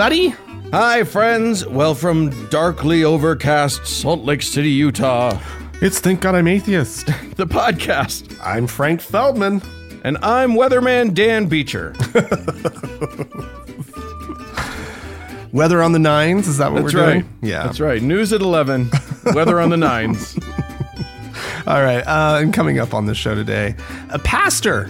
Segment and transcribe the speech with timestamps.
[0.00, 0.28] everybody.
[0.70, 1.66] Hi, friends.
[1.66, 5.36] Well, from darkly overcast Salt Lake City, Utah,
[5.82, 7.06] It's Thank God I'm Atheist.
[7.34, 8.38] the podcast.
[8.40, 9.60] I'm Frank Feldman.
[10.04, 11.94] And I'm Weatherman Dan Beecher.
[15.52, 16.46] Weather on the nines.
[16.46, 17.12] Is that what That's we're right.
[17.14, 17.38] doing?
[17.42, 17.64] Yeah.
[17.64, 18.00] That's right.
[18.00, 18.92] News at 11,
[19.34, 20.38] weather on the nines.
[21.66, 22.06] All right.
[22.06, 23.74] Uh, and coming up on the show today,
[24.10, 24.88] a pastor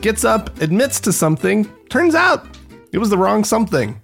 [0.00, 1.70] gets up, admits to something.
[1.90, 2.46] Turns out
[2.92, 4.00] it was the wrong something.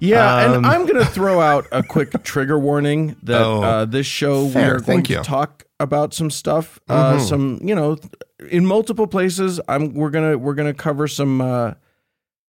[0.00, 3.62] Yeah, Um, and I'm going to throw out a quick trigger warning that Oh.
[3.62, 5.16] uh, this show we are going to you.
[5.20, 5.24] Mm-hmm.
[5.24, 7.96] talk about some stuff, uh, some you know,
[8.50, 9.60] in multiple places.
[9.68, 11.74] I'm we're gonna we're gonna cover some uh,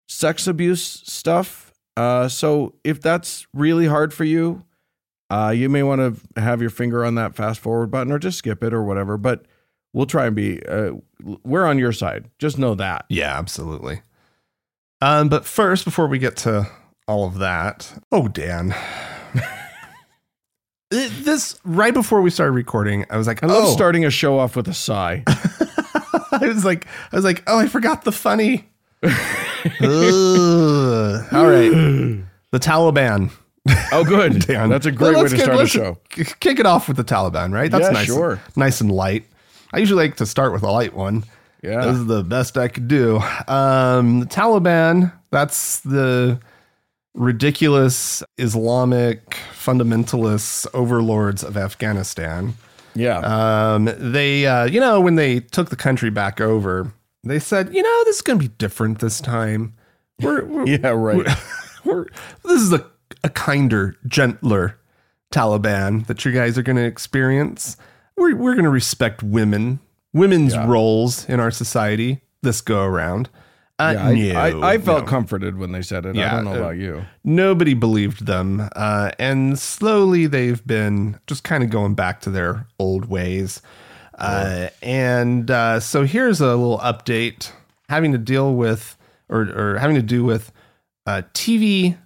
[0.08, 1.74] sex abuse stuff.
[1.96, 4.64] Uh, so if that's really hard for you,
[5.30, 6.00] uh, you may want
[6.36, 9.18] to have your finger on that fast forward button or just skip it or whatever.
[9.18, 9.46] But
[9.94, 10.92] we'll try and be uh,
[11.44, 12.30] we're on your side.
[12.40, 13.06] Just know that.
[13.10, 14.02] Yeah, absolutely.
[15.02, 16.68] Um, but first, before we get to
[17.08, 18.76] all of that, oh Dan,
[20.90, 24.40] this right before we started recording, I was like, I love oh, starting a show
[24.40, 25.24] off with a sigh.
[25.28, 28.68] I was like, I was like, oh, I forgot the funny.
[29.04, 29.10] All
[31.48, 31.70] right,
[32.52, 33.32] the Taliban.
[33.92, 34.40] Oh, good.
[34.48, 34.70] Dan.
[34.70, 35.98] That's a great Well, way to get- start a show.
[36.10, 37.70] Kick it off with the Taliban, right?
[37.70, 38.06] That's Yeah, nice.
[38.08, 38.40] sure.
[38.56, 39.26] Nice and light.
[39.74, 41.26] I usually like to start with a light one.
[41.62, 41.82] Yeah.
[41.86, 43.18] This is the best I could do.
[43.48, 46.40] Um, the Taliban, that's the
[47.18, 52.54] ridiculous Islamic fundamentalists, overlords of Afghanistan.
[52.96, 53.18] Yeah.
[53.20, 56.92] Um, they, uh, you know, when they took the country back over,
[57.24, 59.74] they said, you know, this is going to be different this time.
[60.22, 61.28] We're, we're, yeah, right.
[61.84, 62.06] we're
[62.44, 62.86] this is a,
[63.24, 64.80] a kinder, gentler
[65.32, 67.78] Taliban that you guys are going to experience.
[68.16, 69.80] We're, we're going to respect women,
[70.14, 70.68] women's Yeah.
[70.68, 73.30] roles in our society this go around.
[73.80, 75.10] Uh, Yeah, I, no, I, I felt no.
[75.10, 76.18] comforted when they said it.
[76.18, 77.06] I don't know uh, about you.
[77.24, 78.70] nobody believed them.
[78.76, 83.62] Uh, and slowly they've been just kind of going back to their old ways.
[84.18, 87.52] Uh, and uh, so here's a little update
[87.88, 88.98] having to deal with
[89.30, 90.52] or, or having to do with
[91.06, 91.98] uh, TV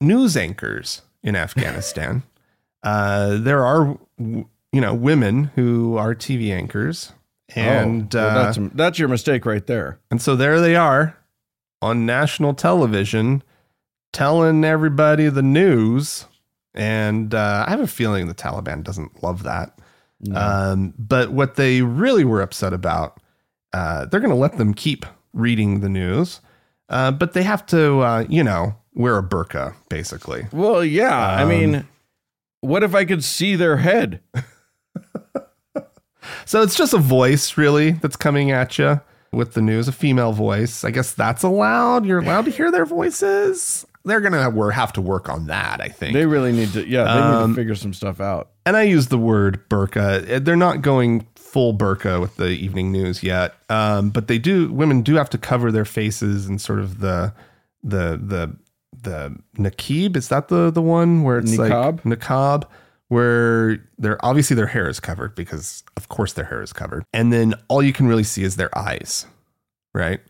[0.00, 2.22] news anchors in Afghanistan.
[2.82, 7.12] uh, there are, you know, women who are TV anchors.
[7.54, 9.98] And oh, well, uh, that's, that's your mistake right there.
[10.10, 11.16] and so there they are
[11.80, 13.42] on national television
[14.12, 16.26] telling everybody the news.
[16.74, 19.78] And uh, I have a feeling the Taliban doesn't love that.
[20.34, 23.20] Um, but what they really were upset about,
[23.72, 26.40] uh, they're going to let them keep reading the news,
[26.88, 30.46] uh, but they have to, uh, you know, wear a burqa, basically.
[30.52, 31.16] Well, yeah.
[31.18, 31.88] I Um, mean,
[32.60, 34.20] what if I could see their head?
[36.44, 39.00] So it's just a voice, really, that's coming at you
[39.32, 40.84] with the news, a female voice.
[40.84, 42.04] I guess that's allowed.
[42.06, 43.86] You're allowed to hear their voices.
[44.04, 46.12] They're going to have to work on that, I think.
[46.14, 48.50] They really need to, yeah, they need Um, to figure some stuff out.
[48.66, 50.44] and I use the word burqa.
[50.44, 54.72] They're not going full burqa with the evening news yet, um, but they do.
[54.72, 57.32] Women do have to cover their faces and sort of the
[57.84, 58.56] the the
[59.02, 60.16] the nakib.
[60.16, 62.04] Is that the the one where it's Niqab?
[62.04, 62.64] like niqab,
[63.12, 67.30] where they're obviously their hair is covered because of course their hair is covered, and
[67.30, 69.26] then all you can really see is their eyes,
[69.92, 70.20] right?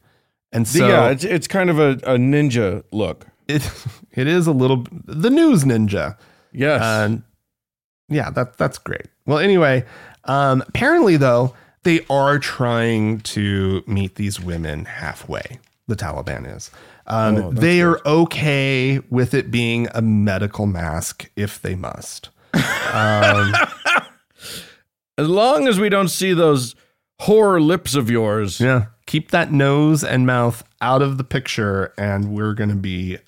[0.53, 3.27] And so yeah, it's, it's kind of a, a ninja look.
[3.47, 3.71] it
[4.13, 6.17] it is a little the news ninja.
[6.53, 6.83] Yes.
[6.83, 7.19] Uh,
[8.09, 9.07] yeah, that that's great.
[9.27, 9.85] Well, anyway,
[10.25, 11.55] um, apparently though
[11.85, 15.61] they are trying to meet these women halfway.
[15.87, 16.71] The Taliban is.
[17.07, 22.31] Um, Oh, they are okay with it being a medical mask if they must.
[22.55, 23.55] Um,
[25.19, 26.75] as long as we don't see those
[27.21, 28.61] horror lips of yours.
[28.61, 33.19] yeah, keep that nose and mouth out of the picture, and we're going to be,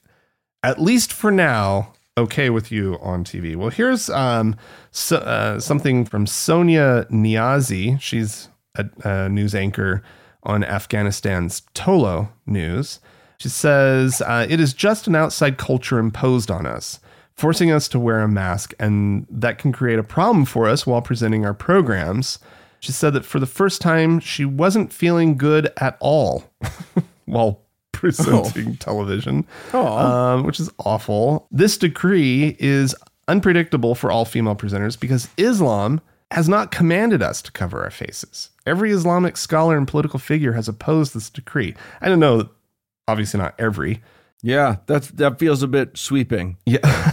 [0.62, 3.56] at least for now, okay with you on TV.
[3.56, 4.56] Well, here's um,
[4.90, 8.00] so, uh, something from Sonia Niazi.
[8.00, 10.02] She's a, a news anchor
[10.42, 13.00] on Afghanistan's Tolo News.
[13.38, 17.00] She says, uh, It is just an outside culture imposed on us,
[17.36, 21.02] forcing us to wear a mask, and that can create a problem for us while
[21.02, 22.38] presenting our programs.
[22.80, 26.44] She said that for the first time, she wasn't feeling good at all
[27.24, 31.48] while presenting television, um, which is awful.
[31.50, 32.94] This decree is
[33.26, 36.00] unpredictable for all female presenters because Islam
[36.30, 38.50] has not commanded us to cover our faces.
[38.66, 41.74] Every Islamic scholar and political figure has opposed this decree.
[42.00, 42.48] I don't know,
[43.08, 44.02] obviously not every.
[44.44, 46.58] Yeah, that's that feels a bit sweeping.
[46.66, 47.12] Yeah.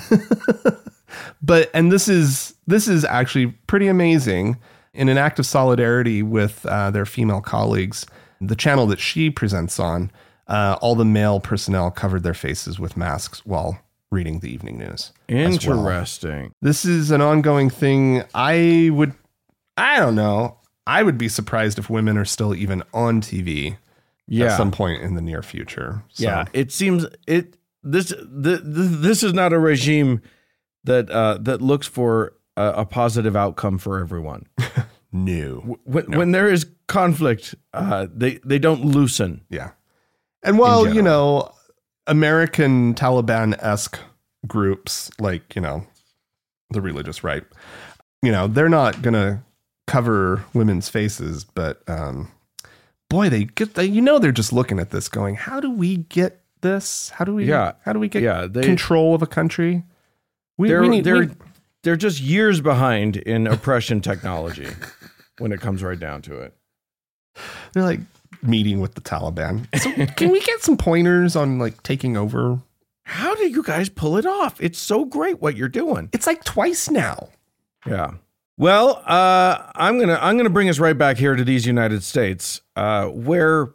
[1.42, 4.57] but and this is this is actually pretty amazing
[4.94, 8.06] in an act of solidarity with uh, their female colleagues.
[8.42, 10.12] The channel that she presents on,
[10.48, 13.80] uh, all the male personnel covered their faces with masks while
[14.12, 15.13] reading the evening news.
[15.30, 15.80] as well.
[15.80, 16.54] Interesting.
[16.62, 18.24] This is an ongoing thing.
[18.33, 19.13] I would,
[19.78, 20.57] I don't know.
[20.86, 23.78] I would be surprised if women are still even on TV
[24.31, 24.45] Yeah.
[24.45, 26.04] at some point in the near future.
[26.10, 30.22] So, Yeah, it seems it this the, the, this is not a regime
[30.83, 34.48] that uh, that looks for a, a positive outcome for everyone.
[35.12, 35.80] new.
[35.83, 39.42] When, when there is conflict, uh, they they don't loosen.
[39.50, 39.72] Yeah.
[40.44, 41.51] And while, you know,
[42.07, 44.00] American Taliban esque
[44.48, 45.86] groups like, you know,
[46.72, 47.44] the religious right,
[48.24, 49.44] you know, they're not going to
[49.86, 52.31] cover women's faces, but um,
[53.12, 55.98] boy, they get, they, you know, they're just looking at this going, how do we
[55.98, 57.10] get this?
[57.10, 57.74] How do we, Yeah.
[57.86, 59.84] how do we get Yeah, they control of a country?
[60.58, 61.36] We, they're we need, they're we-
[61.84, 64.68] they're just years behind in oppression technology
[65.40, 66.56] when it comes right down to it.
[67.74, 68.00] they're like
[68.44, 69.66] meeting with the Taliban.
[69.80, 72.60] So can we get some pointers on like taking over?
[73.04, 74.62] How do you guys pull it off?
[74.62, 76.10] It's so great what you're doing.
[76.14, 77.30] It's like twice now.
[77.88, 78.12] Yeah.
[78.62, 82.62] Well, uh, I'm gonna I'm gonna bring us right back here to these United States,
[82.75, 83.69] uh, where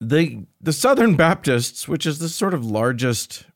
[0.00, 3.46] the the Southern Baptists, which is the sort of largest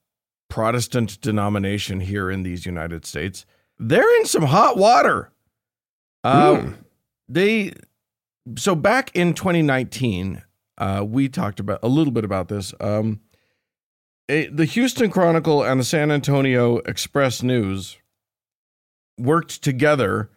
[0.49, 3.45] Protestant denomination here in these United States,
[3.81, 5.33] they're in some hot water.
[6.23, 6.73] Uh, Hmm.
[7.29, 7.73] They
[8.57, 10.41] so back in 2019,
[10.79, 12.73] uh, we talked about a little bit about this.
[12.79, 13.23] Um,
[14.29, 17.99] a- the Houston Chronicle and the San Antonio Express News
[19.23, 20.31] worked together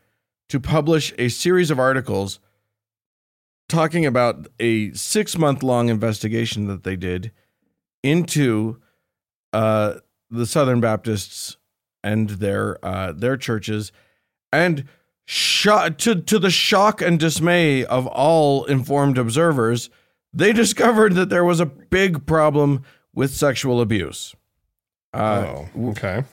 [0.50, 2.40] to publish a series of articles
[3.68, 7.32] talking about a six month long investigation that they did
[8.04, 8.80] into
[9.54, 9.96] uh,
[10.30, 11.58] the Southern Baptists
[12.04, 13.92] and their uh, their churches,
[14.52, 14.86] and
[15.28, 19.90] to to the shock and dismay of all informed observers,
[20.32, 22.84] they discovered that there was a big problem
[23.14, 24.36] with sexual abuse.
[25.14, 26.24] Uh, oh, okay.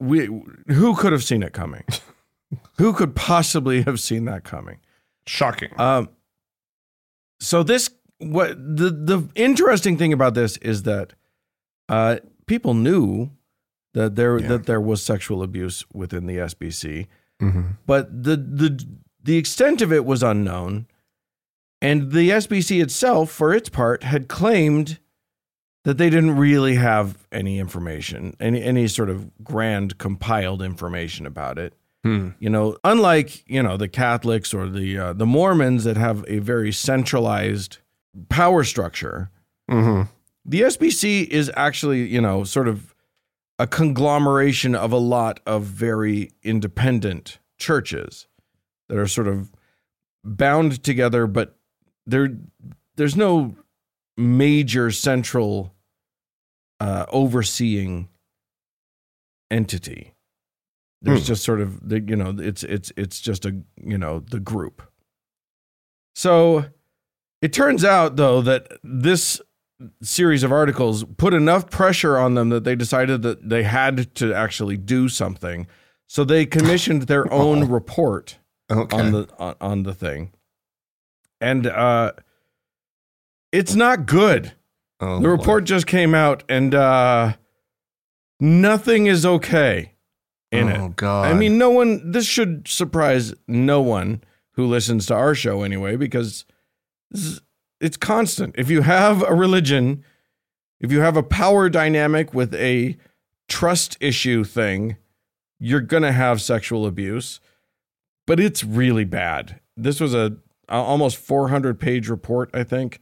[0.00, 0.26] We
[0.68, 1.84] who could have seen it coming?
[2.78, 4.78] who could possibly have seen that coming?
[5.26, 5.70] Shocking.
[5.78, 6.10] Um,
[7.40, 11.12] so this what the the interesting thing about this is that
[11.88, 13.30] uh, people knew
[13.94, 14.48] that there Yeah.
[14.48, 17.06] that there was sexual abuse within the SBC,
[17.40, 17.62] mm-hmm.
[17.86, 18.84] but the the
[19.22, 20.86] the extent of it was unknown,
[21.80, 24.98] and the SBC itself, for its part, had claimed
[25.84, 31.58] that they didn't really have any information, any any sort of grand compiled information about
[31.58, 32.30] it Hmm.
[32.38, 36.38] you know unlike you know the catholics or the uh, the mormons that have a
[36.38, 37.78] very centralized
[38.28, 39.30] power structure
[39.70, 40.10] Mm-hmm.
[40.44, 42.94] the sbc is actually you know sort of
[43.58, 48.26] a conglomeration of a lot of very independent churches
[48.90, 49.50] that are sort of
[50.22, 51.56] bound together but
[52.06, 52.36] there
[52.96, 53.56] there's no
[54.18, 55.73] major central
[56.80, 58.08] uh, overseeing
[59.50, 60.14] entity.
[61.02, 61.26] There's Hmm.
[61.26, 64.82] just sort of the you know it's it's it's just a you know the group.
[66.14, 66.66] So
[67.42, 69.40] it turns out though that this
[70.02, 74.32] series of articles put enough pressure on them that they decided that they had to
[74.32, 75.66] actually do something.
[76.06, 78.38] So they commissioned their own report
[78.70, 78.96] Okay.
[78.98, 80.32] on the on, on the thing.
[81.40, 82.12] And uh
[83.52, 84.52] it's not good
[85.04, 87.34] oh, the report just came out and uh
[88.40, 89.94] nothing is okay
[90.50, 91.26] in it Oh God.
[91.26, 95.96] I mean, no one, this should surprise no one who listens to our show anyway,
[95.96, 96.44] because
[97.80, 98.54] it's constant.
[98.56, 100.04] If you have a religion,
[100.80, 102.96] if you have a power dynamic with a
[103.48, 104.96] trust issue thing,
[105.58, 107.40] you're going to have sexual abuse,
[108.26, 109.60] but it's really bad.
[109.76, 110.36] This was a,
[110.68, 113.00] a almost 400 page report, I think,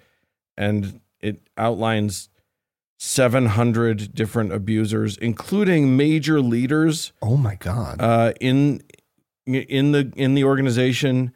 [0.57, 2.29] and it outlines
[2.99, 8.01] 700 different abusers, including major leaders oh my God.
[8.01, 8.81] uh, in
[9.45, 11.33] in the in the organization,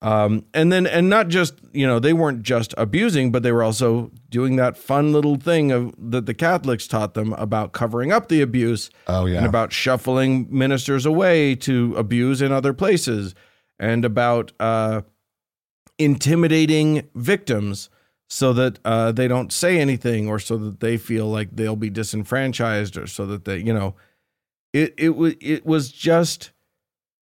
[0.00, 3.64] um, and then and not just you know they weren't just abusing, but they were
[3.64, 8.28] also doing that fun little thing of that the Catholics taught them about covering up
[8.28, 9.38] the abuse oh yeah.
[9.38, 13.34] and about shuffling ministers away to abuse in other places,
[13.80, 15.02] and about uh,
[15.98, 17.90] intimidating victims
[18.28, 21.90] so that uh, they don't say anything, or so that they feel like they'll be
[21.90, 23.94] disenfranchised, or so that they, you know,
[24.72, 26.52] it it was it was just,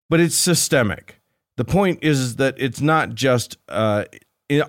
[0.09, 1.21] but it's systemic.
[1.57, 4.05] The point is that it's not just uh,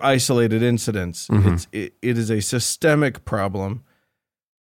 [0.00, 1.26] isolated incidents.
[1.28, 1.54] Mhm.
[1.54, 3.82] It's it, it is a systemic problem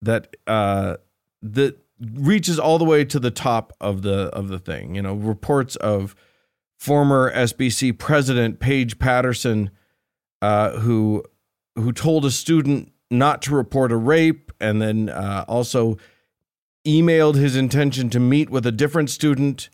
[0.02, 0.98] that uh,
[1.42, 4.96] that reaches all the way to the top of the of the thing.
[4.96, 6.16] You know, reports of
[6.80, 9.70] former SBC president Paige Patterson,
[10.42, 11.24] uh, who
[11.78, 15.98] who told a student not to report a rape, and then uh, also
[16.86, 19.70] emailed his intention to meet with a different student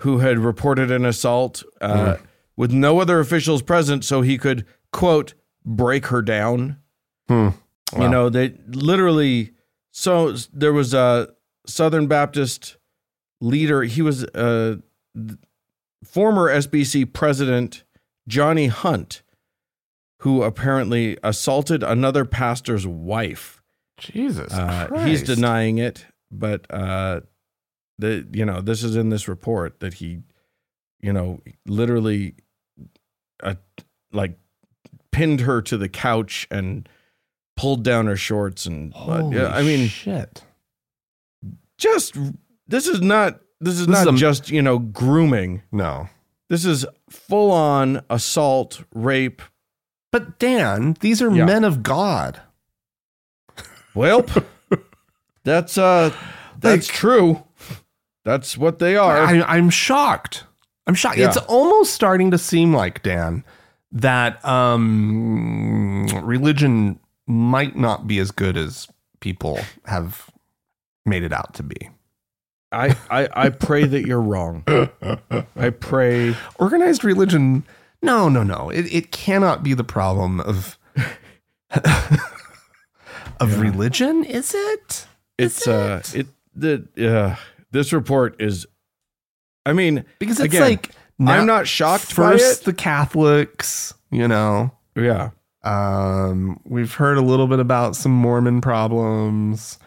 [0.00, 2.16] who had reported an assault uh,
[2.56, 6.78] with no other officials present, so he could quote break her down.
[7.28, 7.50] Hmm.
[7.98, 9.52] You know, they literally.
[9.90, 11.34] So there was a
[11.66, 12.78] Southern Baptist
[13.40, 13.82] leader.
[13.82, 14.80] He was a
[16.04, 17.84] former SBC president,
[18.26, 19.22] Johnny Hunt,
[20.22, 23.60] who apparently assaulted another pastor's wife.
[23.98, 24.52] Jesus.
[24.52, 27.20] Uh, he's denying it, but uh,
[27.98, 30.20] the you know this is in this report that he,
[31.00, 32.34] you know, literally,
[33.42, 33.54] uh,
[34.12, 34.38] like
[35.10, 36.88] pinned her to the couch and
[37.56, 40.42] pulled down her shorts and uh, I mean shit.
[41.78, 42.16] just
[42.66, 45.62] this is not this is This is not a- just you know grooming.
[45.72, 46.08] No.
[46.48, 49.42] This is full on assault, rape.
[50.12, 51.44] But Dan, these are Yeah.
[51.46, 52.40] men of God.
[53.94, 54.24] Well,
[55.44, 56.14] that's uh
[56.60, 57.42] that's Like- true.
[58.24, 59.16] That's what they are.
[59.18, 60.44] I, I'm shocked.
[60.86, 61.18] I'm shocked.
[61.18, 61.26] Yeah.
[61.26, 63.42] It's almost starting to seem like Dan
[63.90, 68.86] that um, religion might not be as good as
[69.18, 70.30] people have
[71.04, 71.90] made it out to be.
[72.70, 74.62] I, I, I pray that you're wrong.
[75.56, 76.36] I pray.
[76.60, 77.64] Organized religion,
[78.02, 78.70] no, no, no.
[78.70, 80.78] It, it cannot be the problem of
[83.40, 85.06] of religion, is it?
[85.38, 87.36] Is It's uh it the uh
[87.70, 88.66] this report is
[89.64, 94.72] I mean, because it's again, like now- I'm not shocked first the Catholics, you know.
[94.96, 95.30] Yeah.
[95.64, 99.78] Um, we've heard a little bit about some Mormon problems.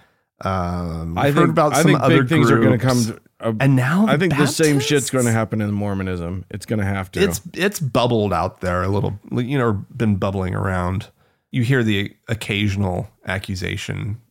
[0.41, 3.53] Um, I heard think about I some other things are going to come to, uh,
[3.59, 6.45] and now I think the same shit's going to happen in Mormonism.
[6.49, 7.21] It's going to have to.
[7.21, 11.09] It's it's bubbled out there a little, you know, been bubbling around.
[11.51, 14.21] You hear the occasional accusation.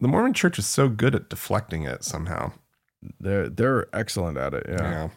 [0.00, 2.52] The Mormon Church is so good at deflecting it somehow.
[3.20, 4.66] they're they're excellent at it.
[4.68, 4.90] Yeah.
[4.90, 5.08] Yeah.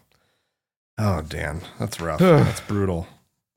[0.98, 2.20] Oh, Dan, that's rough.
[2.20, 3.08] that's brutal.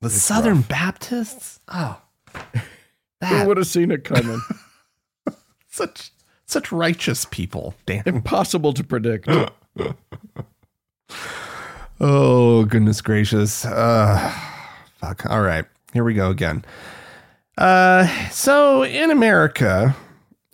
[0.00, 1.60] The Southern Baptists.
[1.68, 2.00] Oh,
[2.34, 2.60] Who
[3.20, 4.40] that would have seen it coming?
[5.68, 6.10] such
[6.46, 7.74] such righteous people.
[7.86, 8.02] Dan.
[8.06, 9.28] Impossible to predict.
[12.00, 13.64] Oh goodness gracious.
[13.64, 14.30] Uh,
[14.96, 15.24] fuck.
[15.26, 16.64] All right, here we go again.
[17.56, 19.94] Uh, so in America,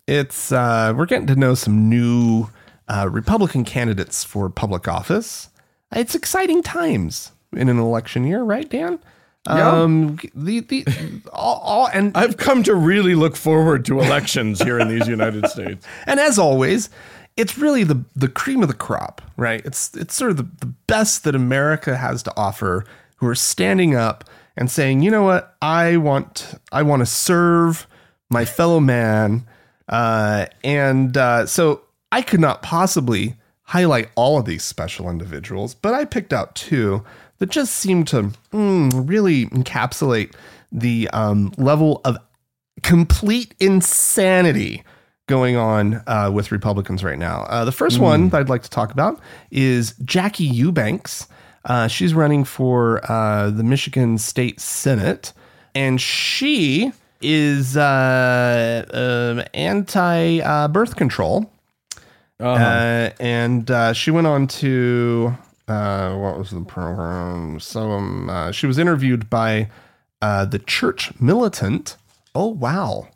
[0.05, 2.47] it's uh, we're getting to know some new
[2.87, 5.49] uh, Republican candidates for public office.
[5.91, 8.99] It's exciting times in an election year, right, Dan?
[9.47, 9.71] Yeah.
[9.81, 10.85] Um, the the
[11.33, 15.47] all, all and I've come to really look forward to elections here in these United
[15.47, 15.85] States.
[16.05, 16.91] And as always,
[17.37, 19.61] it's really the the cream of the crop, right?
[19.65, 22.85] It's it's sort of the, the best that America has to offer
[23.17, 27.87] who are standing up and saying, you know what, I want I want to serve
[28.29, 29.47] my fellow man.
[29.87, 35.93] Uh, and uh, so I could not possibly highlight all of these special individuals, but
[35.93, 37.03] I picked out two
[37.39, 40.33] that just seem to mm, really encapsulate
[40.71, 42.17] the um, level of
[42.83, 44.83] complete insanity
[45.27, 47.43] going on uh, with Republicans right now.
[47.43, 51.27] Uh, the first one that I'd like to talk about is Jackie Eubanks.
[51.63, 55.31] Uh, she's running for uh, the Michigan State Senate,
[55.75, 61.49] and she is uh, um, anti uh, birth control.
[62.39, 65.37] Uh, and uh, she went on to
[65.67, 67.59] uh, what was the program?
[67.59, 69.69] So um, uh, she was interviewed by
[70.21, 71.97] uh, the Church Militant.
[72.33, 73.07] Oh wow!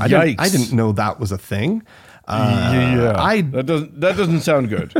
[0.00, 1.82] I didn't, I didn't know that was a thing.
[2.26, 4.92] Uh, I that doesn't that doesn't sound good.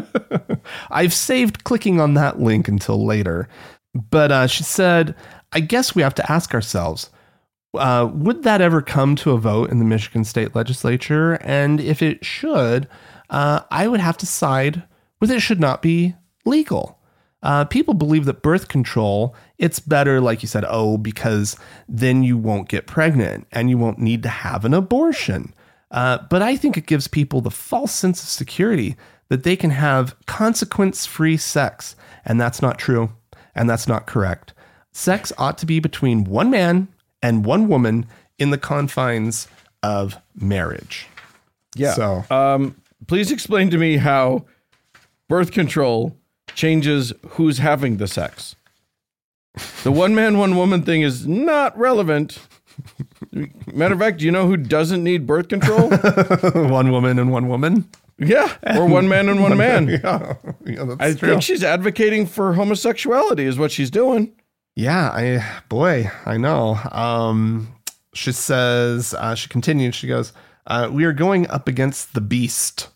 [0.90, 3.48] I've saved clicking on that link until later.
[3.94, 5.14] But uh, she said,
[5.52, 7.10] I guess we have to ask ourselves
[7.74, 11.34] uh, would that ever come to a vote in the Michigan state legislature?
[11.42, 12.88] And if it should,
[13.30, 14.82] uh, I would have to side
[15.20, 16.98] with it should not be legal.
[17.42, 21.56] Uh, people believe that birth control, it's better, like you said, oh, because
[21.88, 25.54] then you won't get pregnant and you won't need to have an abortion.
[25.90, 28.96] Uh, but I think it gives people the false sense of security
[29.28, 31.94] that they can have consequence free sex.
[32.24, 33.12] And that's not true.
[33.54, 34.52] And that's not correct.
[34.92, 36.88] Sex ought to be between one man
[37.22, 38.06] and one woman
[38.38, 39.46] in the confines
[39.82, 41.06] of marriage.
[41.76, 41.94] Yeah.
[41.94, 44.46] So- um, please explain to me how
[45.28, 46.16] birth control
[46.54, 48.56] changes who's having the sex.
[49.84, 52.38] The one man, one woman thing is not relevant.
[53.72, 55.88] Matter of fact, do you know who doesn't need birth control?
[56.70, 57.88] one woman and one woman.
[58.18, 59.88] yeah, or one man and one man.
[60.02, 60.34] Yeah,
[60.64, 61.28] yeah that's I true.
[61.30, 64.32] think she's advocating for homosexuality, is what she's doing.
[64.76, 66.78] Yeah, I boy, I know.
[66.90, 67.68] Um
[68.14, 70.32] She says, uh, she continues, she goes,
[70.66, 72.88] uh, We are going up against the beast.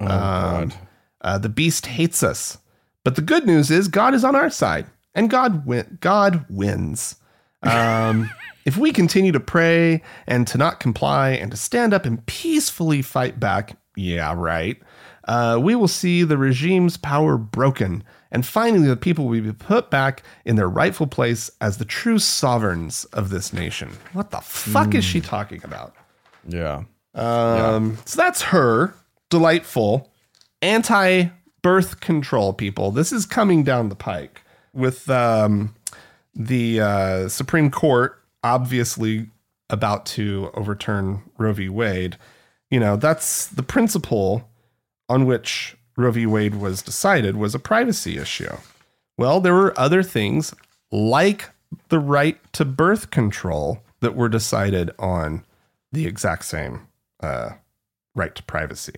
[0.00, 0.74] Oh, Um, God.
[1.20, 2.58] Uh, the beast hates us.
[3.04, 7.16] But the good news is God is on our side and God win- God wins.
[7.62, 8.30] Um,
[8.64, 13.02] if we continue to pray and to not comply and to stand up and peacefully
[13.02, 14.80] fight back, yeah, right,
[15.28, 18.02] uh, we will see the regime's power broken
[18.32, 22.18] and finally the people will be put back in their rightful place as the true
[22.18, 23.90] sovereigns of this nation.
[24.12, 25.94] What the fuck is she talking about?
[26.46, 26.84] Yeah.
[27.14, 28.94] Um, So that's her.
[29.30, 30.10] Delightful.
[30.62, 31.24] Anti
[31.62, 32.90] birth control people.
[32.92, 35.74] This is coming down the pike with um,
[36.34, 39.28] the uh, Supreme Court obviously
[39.68, 41.68] about to overturn Roe v.
[41.68, 42.16] Wade.
[42.70, 44.48] You know, that's the principle
[45.08, 46.26] on which Roe v.
[46.26, 48.56] Wade was decided was a privacy issue.
[49.16, 50.54] Well, there were other things
[50.90, 51.50] like
[51.88, 55.44] the right to birth control that were decided on
[55.92, 56.86] the exact same
[57.20, 57.50] uh,
[58.14, 58.94] right to privacy.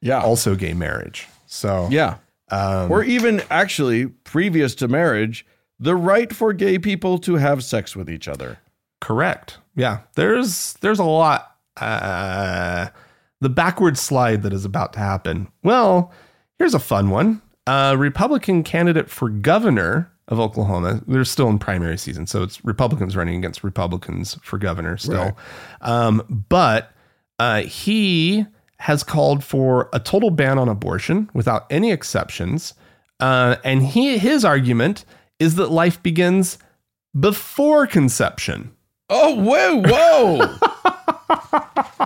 [0.00, 0.20] Yeah.
[0.20, 1.26] Also, gay marriage.
[1.46, 2.18] So, yeah.
[2.50, 5.44] Um, Or even actually, previous to marriage,
[5.78, 8.58] the right for gay people to have sex with each other.
[9.00, 9.58] correct.
[9.76, 11.54] Yeah, there's there's a lot.
[11.80, 12.88] Uh,
[13.40, 15.46] the backward slide that is about to happen.
[15.62, 16.12] Well,
[16.58, 17.40] here's a fun one.
[17.68, 21.00] A Republican candidate for governor of Oklahoma.
[21.06, 25.16] They're still in primary season, so it's Republicans running against Republicans for governor still.
[25.22, 25.34] Right.
[25.82, 26.90] Um, but
[27.38, 28.44] uh, he
[28.80, 32.74] has called for a total ban on abortion without any exceptions.
[33.20, 35.04] Uh, and he his argument
[35.38, 36.58] is that life begins
[37.18, 38.72] before conception.
[39.10, 40.58] Oh, whoa, whoa.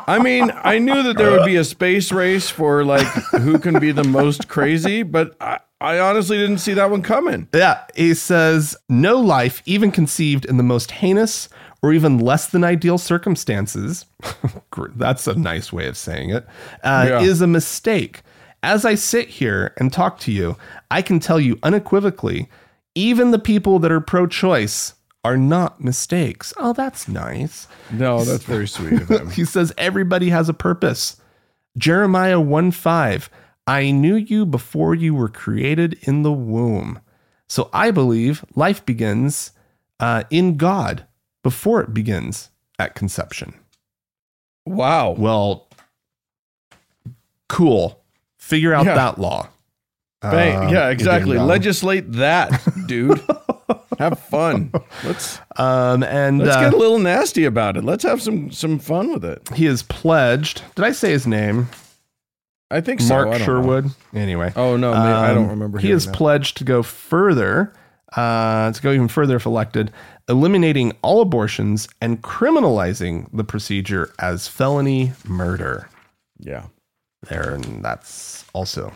[0.06, 3.78] I mean, I knew that there would be a space race for like who can
[3.78, 7.48] be the most crazy, but I, I honestly didn't see that one coming.
[7.54, 11.48] Yeah, he says no life, even conceived in the most heinous
[11.82, 14.06] or even less than ideal circumstances,
[14.96, 16.46] that's a nice way of saying it,
[16.84, 17.20] uh, Yeah.
[17.22, 18.22] is a mistake.
[18.62, 20.56] As I sit here and talk to you,
[20.90, 22.48] I can tell you unequivocally,
[22.94, 26.52] even the people that are pro choice are not mistakes.
[26.56, 27.66] Oh, that's nice.
[27.90, 29.30] No, that's very sweet of him.
[29.30, 31.16] He says everybody has a purpose.
[31.76, 33.30] Jeremiah 1 5.
[33.66, 37.00] I knew you before you were created in the womb.
[37.48, 39.52] So I believe life begins
[40.00, 41.06] uh, in God
[41.42, 43.54] before it begins at conception.
[44.66, 45.10] Wow.
[45.10, 45.68] Well,
[47.48, 48.00] cool.
[48.38, 48.94] Figure out Yeah.
[48.94, 49.48] that law.
[50.20, 50.66] Bang.
[50.66, 51.36] Um, yeah, exactly.
[51.36, 53.20] Legislate that, dude.
[53.98, 54.72] have fun.
[55.04, 57.82] Let's Um, and let's uh, get a little nasty about it.
[57.82, 59.48] Let's have some some fun with it.
[59.54, 60.62] he is pledged.
[60.76, 61.68] Did I say his name?
[62.70, 63.14] I think so.
[63.14, 63.44] Mark I don't know.
[63.46, 63.90] Sherwood.
[64.14, 64.52] Anyway.
[64.54, 65.78] Oh no, man, I don't Um, remember.
[65.78, 66.14] He has that.
[66.14, 67.72] pledged to go further,
[68.16, 69.90] uh, to go even further if elected,
[70.28, 75.88] eliminating all abortions and criminalizing the procedure as felony murder.
[76.38, 76.66] yeah.
[77.28, 78.92] There, and that's also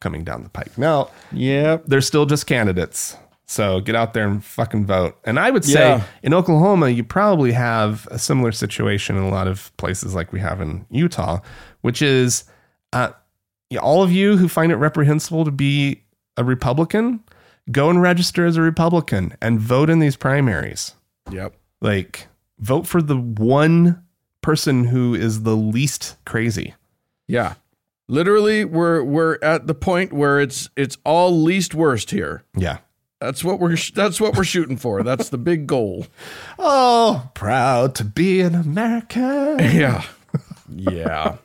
[0.00, 0.78] coming down the pike.
[0.78, 3.16] Now, yeah, they're still just candidates.
[3.46, 5.18] So get out there and fucking vote.
[5.24, 6.02] And I would say Yeah.
[6.22, 10.38] in Oklahoma, you probably have a similar situation in a lot of places like we
[10.38, 11.40] have in Utah,
[11.80, 12.44] which is
[12.92, 13.10] uh,
[13.82, 16.04] all of you who find it reprehensible to be
[16.36, 17.24] a Republican,
[17.70, 20.94] go and register as a Republican and vote in these primaries.
[21.30, 21.54] Yep.
[21.80, 22.28] Like,
[22.58, 24.02] vote for the one
[24.40, 26.74] person who is the least crazy.
[27.26, 27.54] Yeah.
[28.08, 32.42] Literally, we're we're at the point where it's it's all least worst here.
[32.56, 32.78] Yeah.
[33.20, 35.02] That's what we're sh- that's what we're shooting for.
[35.02, 36.06] That's the big goal.
[36.60, 39.58] Oh, proud to be an American.
[39.74, 40.04] Yeah.
[40.68, 41.36] Yeah.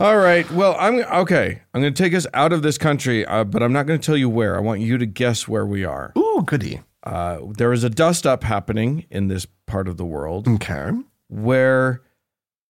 [0.00, 0.50] All right.
[0.50, 1.60] Well, I'm okay.
[1.74, 4.04] I'm going to take us out of this country, uh, but I'm not going to
[4.04, 4.56] tell you where.
[4.56, 6.12] I want you to guess where we are.
[6.16, 6.80] Ooh, goody.
[7.04, 10.90] Uh, there is a dust up happening in this part of the world Okay.
[11.28, 12.00] where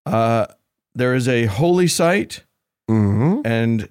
[0.06, 0.46] uh,
[0.94, 2.44] there is a holy site
[2.88, 3.88] hmm and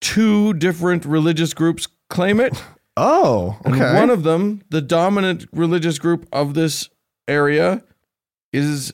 [0.00, 2.62] two different religious groups claim it.
[2.94, 3.94] Oh, And okay.
[3.94, 6.90] one of them, the dominant religious group of this
[7.26, 7.82] area,
[8.52, 8.92] is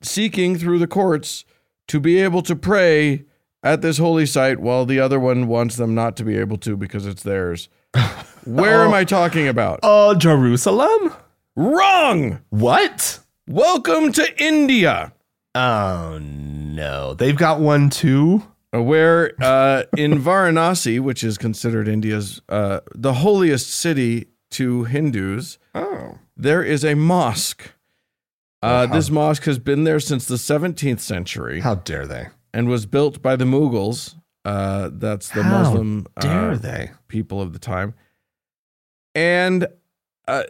[0.00, 1.44] seeking through the courts
[1.88, 3.24] to be able to pray
[3.62, 6.76] at this holy site while the other one wants them not to be able to
[6.76, 7.68] because it's theirs.
[8.44, 9.80] Where am I talking about?
[9.82, 11.12] oh, Jerusalem?
[11.56, 12.40] Wrong!
[12.50, 13.20] What?
[13.48, 15.12] Welcome to India,
[15.54, 17.14] Oh, no.
[17.14, 18.44] They've got one too?
[18.70, 26.18] where uh, in Varanasi, which is considered India's uh, the holiest city to Hindus, Oh.
[26.36, 27.72] there is a mosque.
[28.62, 28.94] Uh, Wow.
[28.96, 32.28] this mosque has been there since the 17th century How dare they?
[32.52, 34.16] and was built by the Mughals.
[34.44, 36.90] Uh, that's the How Muslim Dare uh, they?
[37.08, 37.94] people of the time.
[39.14, 39.66] And
[40.26, 40.44] uh,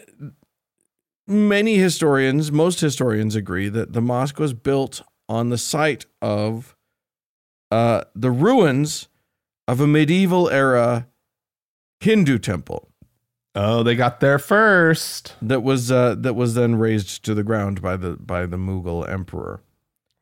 [1.26, 6.76] many historians, most historians agree that the mosque was built on the site of
[7.70, 9.08] uh, the ruins
[9.66, 11.06] of a medieval era
[12.00, 12.87] Hindu temple
[13.54, 15.34] Oh, they got there first.
[15.42, 19.08] that was uh, that was then razed to the ground by the by the Mughal
[19.08, 19.62] emperor.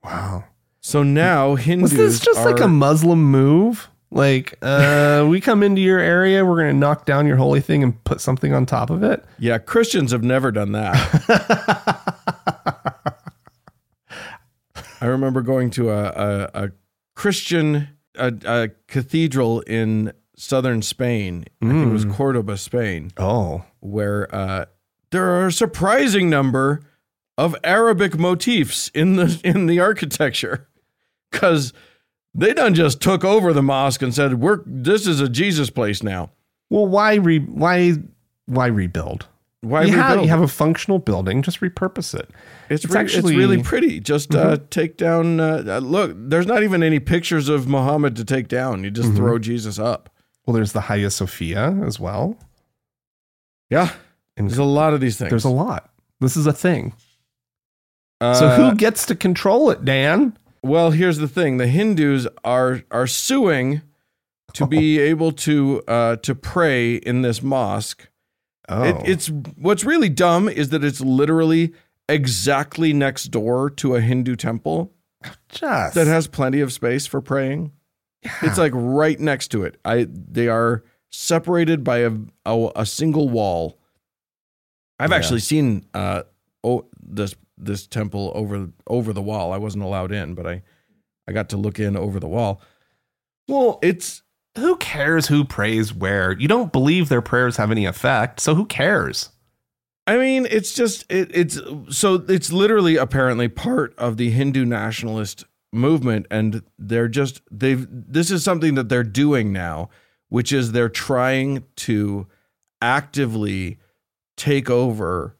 [0.05, 0.45] Wow.
[0.81, 3.91] So now Hindus Was this just like a Muslim move?
[4.13, 7.83] Like, uh, we come into your area, we're going to knock down your holy thing
[7.83, 9.25] and put something on top of it?
[9.39, 10.95] yeah Christians have never done that.
[15.01, 16.71] I remember going to a a, a
[17.15, 21.45] Christian a, a cathedral in southern Spain.
[21.63, 23.65] I think it was Cordoba, Spain, Oh.
[23.81, 24.67] where uh,
[25.11, 26.81] there are a surprising number
[27.39, 30.69] of Arabic motifs in the in the architecture,
[31.31, 31.73] because
[32.35, 36.03] they done just took over the mosque and said, "We're this is a Jesus place
[36.03, 36.31] now."
[36.71, 37.95] Well, why re- why
[38.47, 39.27] why rebuild?
[39.63, 40.25] Why you, have, rebuild?
[40.27, 42.31] you have a functional building, just repurpose it.
[42.69, 43.99] It's, It's re- actually- it's really pretty.
[44.01, 45.41] Just uh, take down.
[45.41, 48.85] Uh, uh, look, there's not even any pictures of Muhammad to take down.
[48.85, 50.11] You just throw Jesus up.
[50.47, 52.37] Well, there's the Hagia Sophia as well.
[53.71, 53.93] Yeah,
[54.37, 55.31] And there's a lot of these things.
[55.31, 55.91] there's a lot.
[56.21, 56.93] This is a thing.
[58.21, 60.37] Uh, So who gets to control it, Dan?
[60.63, 63.83] Well, here's the thing: the Hindus are are suing
[64.55, 68.09] to be able to uh, to pray in this mosque.
[68.69, 71.73] Oh, It, it's what's really dumb is that it's literally
[72.09, 74.93] exactly next door to a Hindu temple
[75.49, 77.73] just that has plenty of space for praying.
[78.43, 79.79] It's like right next to it.
[79.85, 82.11] I they are separated by a
[82.45, 83.79] a, a single wall.
[84.99, 85.17] I've Yeah.
[85.17, 86.23] actually seen uh
[86.65, 89.53] oh this this temple over over the wall.
[89.53, 90.63] I wasn't allowed in, but I
[91.29, 92.61] I got to look in over the wall.
[93.49, 93.79] well.
[93.83, 94.23] It's
[94.57, 96.33] Who cares who prays where?
[96.33, 99.31] You don't believe their prayers have any effect, so who cares?
[100.07, 101.59] I mean, it's just it, it's
[101.91, 105.45] so it's literally apparently part of the Hindu nationalist
[105.77, 109.91] movement, and they're just they've this is something that they're doing now,
[110.29, 112.27] which is they're trying to
[112.81, 113.79] actively
[114.37, 115.37] take over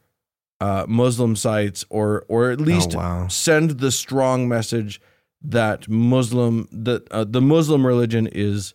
[0.59, 3.27] uh, Muslim sites, or or at least oh, wow.
[3.27, 5.01] send the strong message
[5.41, 8.73] that Muslim that uh, the Muslim religion is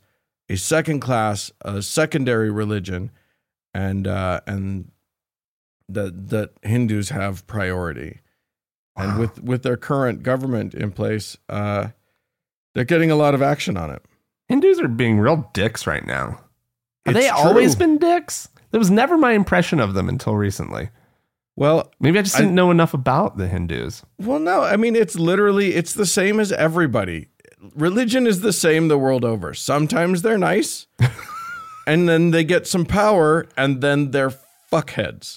[0.49, 3.11] a second class, a secondary religion,
[3.75, 4.91] and uh, and
[5.89, 8.21] that that Hindus have priority.
[8.97, 11.89] And with with their current government in place, uh,
[12.75, 14.03] they're getting a lot of action on it.
[14.49, 16.41] Hindus are being real dicks right now.
[17.07, 18.49] Have they It's always been dicks?
[18.71, 20.91] That was never my impression of them until recently.
[21.57, 24.03] Well, Maybe I just didn't know enough about the Hindus.
[24.19, 27.29] well, no, I mean it's literally it's the same as everybody.
[27.75, 29.55] Religion is the same the world over.
[29.55, 30.87] Sometimes they're nice,
[31.87, 34.33] and then they get some power, and then they're
[34.71, 35.37] fuckheads.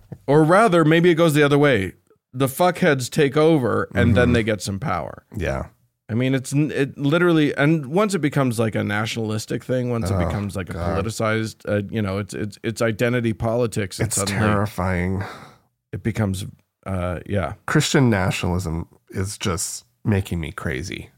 [0.28, 1.94] Or rather, maybe it goes the other way.
[2.32, 5.24] The fuckheads take over, and then they get some power.
[5.36, 5.66] yeah.
[6.10, 10.14] I mean, it's it literally, and once it becomes like a nationalistic thing, once it
[10.14, 11.04] Oh, becomes like a God.
[11.04, 14.00] politicized, uh, you know, it's it's it's identity politics.
[14.00, 15.22] It's terrifying.
[15.92, 16.46] It becomes,
[16.86, 21.10] uh, yeah, Christian nationalism is just making me crazy.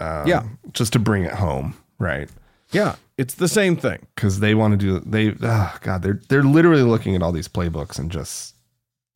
[0.00, 0.42] Um, Yeah.
[0.72, 2.28] Just to bring it home, right?
[2.72, 2.96] Yeah.
[3.18, 4.06] It's the same thing.
[4.14, 5.34] Because they want to do they.
[5.42, 8.54] Oh God, they're they're literally looking at all these playbooks and just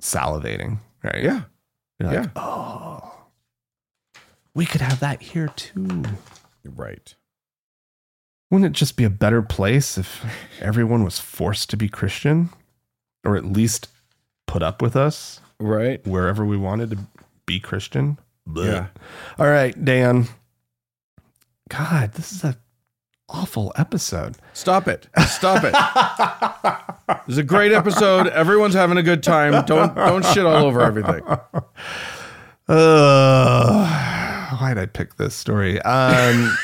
[0.03, 1.23] salivating, right?
[1.23, 1.43] Yeah,
[1.99, 2.21] You're yeah.
[2.21, 3.15] like, oh,
[4.55, 6.05] we could have that here too.
[6.65, 7.15] right.
[8.51, 10.25] Wouldn't it just be a better place if
[10.61, 12.51] everyone was forced to be Christian,
[13.25, 13.89] or at least
[14.47, 16.07] put up with us Right.
[16.07, 16.99] wherever we wanted to
[17.45, 18.19] be Christian?
[18.49, 18.67] Blech.
[18.67, 18.87] Yeah.
[19.39, 20.29] All right, Dan.
[21.69, 22.57] God, this is a
[23.29, 24.37] awful episode.
[24.53, 25.09] Stop it.
[25.27, 25.75] Stop it.
[27.27, 28.27] This is a great episode.
[28.29, 29.65] Everyone's having a good time.
[29.65, 31.23] Don't don't shit all over everything.
[32.69, 33.87] Uh,
[34.57, 35.81] why'd I pick this story?
[35.83, 36.57] Um,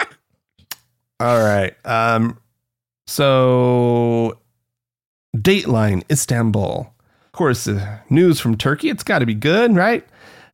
[1.20, 1.74] all right.
[1.86, 2.38] Um,
[3.06, 4.38] so,
[5.36, 6.94] Dateline Istanbul.
[7.24, 8.90] Of course, uh, news from Turkey.
[8.90, 10.06] It's got to be good, right?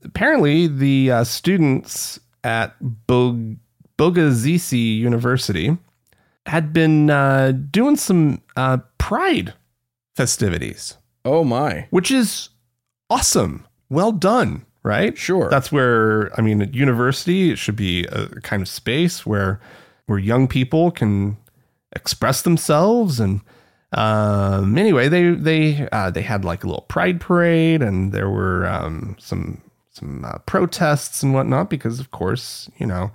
[0.04, 2.76] Apparently, the uh, students at
[3.08, 3.56] Bog-
[3.98, 5.76] Bogazici University
[6.46, 9.52] had been uh, doing some uh, pride
[10.16, 11.87] festivities Oh my.
[11.90, 12.48] which is
[13.11, 13.66] awesome.
[13.90, 15.16] Well done, right?
[15.18, 15.48] Sure.
[15.50, 19.61] That's where I mean, at university, it should be a kind of space where
[20.06, 21.37] where young people can
[21.92, 23.20] express themselves.
[23.20, 23.40] And
[23.92, 28.66] um, anyway, they they uh, they had like a little pride parade, and there were
[28.66, 33.11] um, some some uh, protests and whatnot because, of course, you know,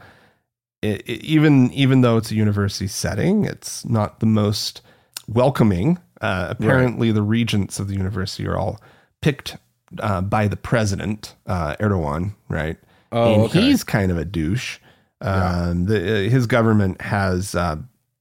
[0.83, 4.81] it, it- even even though it's a university setting, it's not the most
[5.27, 8.79] welcoming Uh, apparently, the regents of the university are all
[9.21, 9.57] picked
[9.99, 12.77] uh, by the president, uh, Erdogan, right?
[13.11, 13.59] Oh, and okay.
[13.61, 14.79] he's kind of a douche.
[15.19, 17.75] Um, the, his government has uh,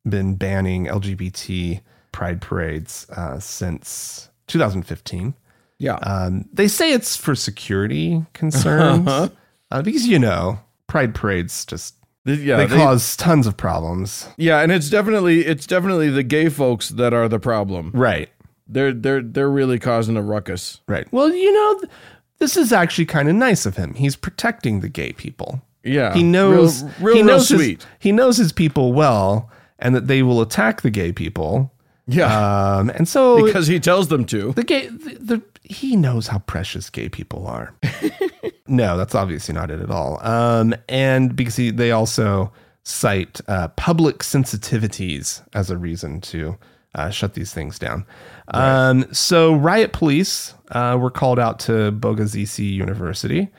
[0.05, 5.35] been banning LGBT pride parades uh, since 2015.
[5.79, 5.94] Yeah.
[6.03, 9.29] Um, they say it's for security concerns Uh-huh.
[9.70, 11.94] uh, because you know pride parades just
[12.25, 12.57] yeah.
[12.57, 14.29] they, they- cause tons of problems.
[14.37, 17.91] yeah, and it's definitely it's definitely the gay folks that are the problem.
[17.95, 18.29] Right.
[18.69, 20.81] They're they're they're really causing a ruckus.
[20.89, 21.11] Right.
[21.13, 21.91] Well, you know, th-
[22.39, 23.95] this is actually kind of nice of him.
[23.95, 25.61] He's protecting the gay people.
[25.85, 26.15] Yeah.
[26.15, 27.83] He knows real, real, he real knows sweet.
[27.83, 31.73] His, he knows his people well, and that they will attack the gay people.
[32.07, 32.77] yeah.
[32.79, 34.53] Um, and so because he tells them to.
[34.53, 37.75] the gay the, the he knows how precious gay people are.
[38.73, 40.19] no, that's obviously not it at all.
[40.27, 42.53] Um, and because he, they also
[42.85, 46.57] cite uh, public sensitivities as a reason to
[46.95, 48.05] uh, shut these things down.
[48.49, 53.51] Um, so riot police uh, were called out to Bogazici University.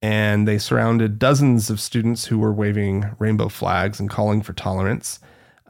[0.00, 5.18] And they surrounded dozens of students who were waving rainbow flags and calling for tolerance.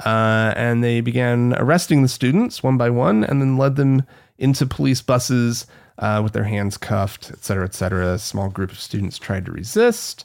[0.04, 4.04] Uh, and they began arresting the students one by one and then led them
[4.36, 5.66] into police buses
[5.98, 8.14] uh, with their hands cuffed, et cetera, et cetera.
[8.14, 10.24] A small group of students tried to resist,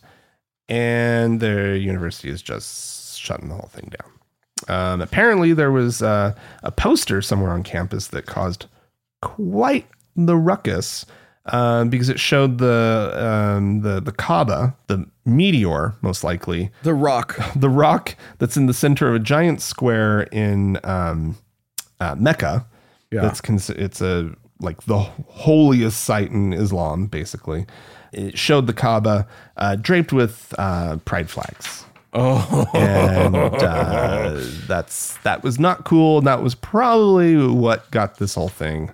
[0.69, 4.09] and the university is just shutting the whole thing down.
[4.67, 6.33] Um, apparently, there was uh,
[6.63, 8.67] a poster somewhere on campus that caused
[9.21, 11.05] quite the ruckus
[11.47, 17.37] um, because it showed the um, the the Kaaba, the meteor, most likely, The rock.
[17.55, 21.37] the rock that's in the center of a giant square in um,
[21.99, 22.65] uh, Mecca.
[23.11, 23.21] Yeah.
[23.21, 27.65] That's cons- it's a like the holiest site in Islam, basically.
[28.11, 32.67] It showed the Kaaba uh, draped with uh, pride flags, Oh.
[32.75, 36.19] and uh, that's that was not cool.
[36.19, 38.91] And that was probably what got this whole thing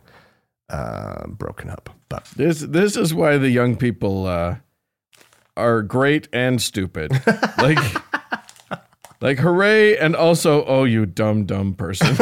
[0.70, 1.90] uh, broken up.
[2.08, 4.56] But This this is why the young people uh,
[5.58, 7.12] are great and stupid.
[7.58, 7.78] like
[9.22, 12.16] like hooray and also oh you dumb dumb person.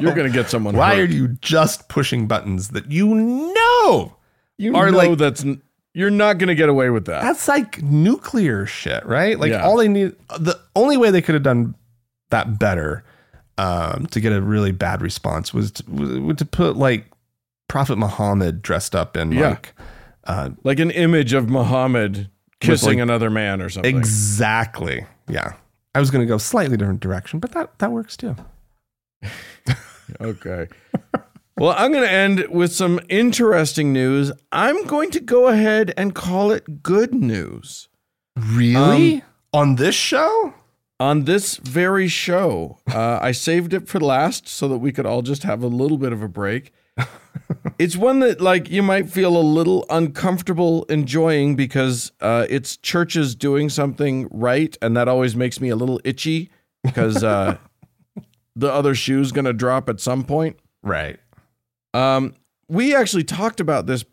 [0.00, 0.76] You're gonna get someone.
[0.76, 1.10] why hurt.
[1.10, 4.16] are you just pushing buttons that you know
[4.58, 5.44] you are know like- that's
[5.92, 7.22] you're not gonna get away with that.
[7.22, 9.38] That's like nuclear shit, right?
[9.38, 9.64] Like Yeah.
[9.64, 11.74] all they need, the only way they could have done
[12.30, 13.02] that better
[13.58, 17.06] um, to get a really bad response was to, was to put like
[17.68, 19.48] Prophet Muhammad dressed up in Yeah.
[19.50, 19.72] like
[20.24, 23.96] uh, Like an image of Muhammad kissing like- another man or something.
[23.96, 25.54] exactly, yeah.
[25.94, 28.36] I was going to go slightly different direction, but that that works too.
[30.20, 30.66] Okay.
[31.56, 34.32] well, I'm going to end with some interesting news.
[34.50, 37.88] I'm going to go ahead and call it good news.
[38.36, 39.22] Really?
[39.52, 40.54] On this show?
[40.98, 45.22] On this very show, uh, I saved it for last so that we could all
[45.22, 46.72] just have a little bit of a break.
[47.78, 53.34] it's one that, like, you might feel a little uncomfortable enjoying because uh, it's churches
[53.34, 56.50] doing something right, and that always makes me a little itchy
[56.82, 57.56] because uh,
[58.56, 60.58] the other shoe's going to drop at some point.
[60.82, 61.18] Right.
[61.92, 62.34] Um,
[62.68, 64.04] we actually talked about this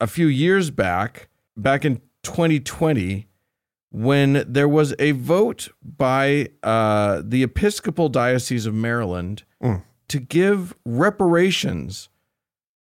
[0.00, 3.26] a few years back, back in 2020,
[3.92, 9.82] when there was a vote by uh, the Episcopal Diocese of Maryland Mm.
[10.10, 12.08] To give reparations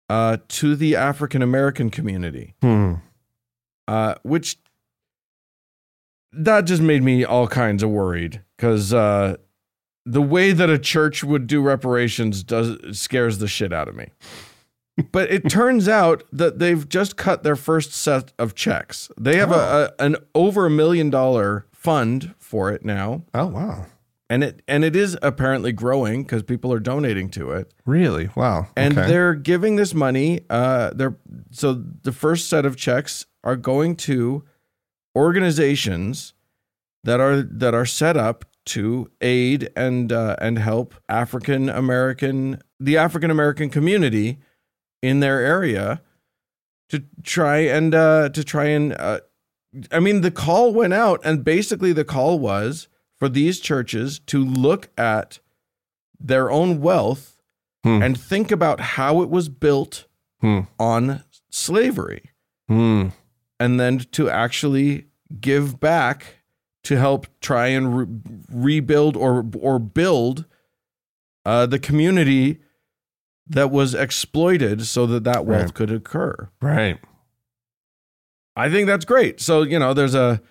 [0.10, 2.94] uh, to the African American community, Hmm.
[3.88, 4.58] uh, which
[6.32, 9.38] that just made me all kinds of worried because uh,
[10.06, 14.10] the way that a church would do reparations does scares the shit out of me.
[15.12, 19.12] But it turns out that they've just cut their first set of checks.
[19.20, 23.88] They have a, a an over a million dollar fund for it now, Oh wow.
[24.30, 27.74] And it and it is apparently growing because people are donating to it.
[27.86, 28.30] Really?
[28.36, 28.68] Wow.
[28.76, 29.08] And Okay.
[29.08, 30.42] they're giving this money.
[30.50, 31.18] Uh, they're
[31.52, 34.44] so the first set of checks are going to
[35.16, 36.34] organizations
[37.04, 42.98] that are that are set up to aid and uh, and help African American the
[42.98, 44.40] African American community
[45.02, 46.02] in their area
[46.90, 49.20] to try and uh, to try and uh,
[49.92, 52.88] I mean the call went out and basically the call was
[53.26, 55.40] for these churches to look at
[56.20, 57.32] their own wealth
[57.84, 58.02] Hmm.
[58.04, 60.06] and think about how it was built
[60.42, 60.62] Hmm.
[60.80, 62.30] on slavery
[62.68, 63.08] Hmm.
[63.60, 65.06] and then to actually
[65.42, 66.44] give back
[66.84, 68.08] to help try and re-
[68.52, 70.46] rebuild or or build
[71.46, 72.60] uh, the community
[73.48, 75.74] that was exploited so that that wealth Right.
[75.74, 76.50] could occur.
[76.62, 77.00] Right.
[78.56, 79.40] I think that's great.
[79.42, 80.42] So you know, there's a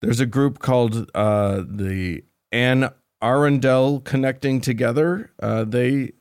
[0.00, 2.90] there's a group called uh, the Anne
[3.22, 5.32] Arundel Connecting Together.
[5.40, 6.12] Uh, they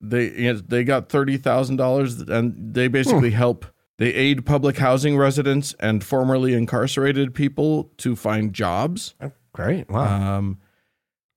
[0.00, 3.66] they you know, they got thirty thousand dollars, and they basically help.
[3.98, 9.14] They aid public housing residents and formerly incarcerated people to find jobs.
[9.52, 9.88] Great.
[9.88, 10.38] Wow.
[10.38, 10.58] Um,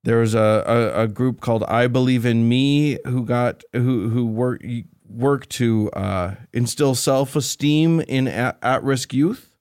[0.03, 4.25] there was a, a, a group called I Believe in Me who got who who
[4.25, 4.61] work
[5.07, 9.54] work to uh, instill self esteem in at, at risk youth.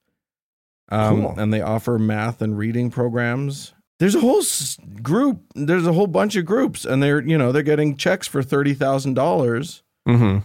[0.91, 1.35] Um, Cool.
[1.39, 3.73] And they offer math and reading programs.
[3.99, 5.41] There's a whole s- group.
[5.55, 8.75] There's a whole bunch of groups, and they're you know they're getting checks for thirty
[8.75, 10.41] thousand dollars mm-hmm.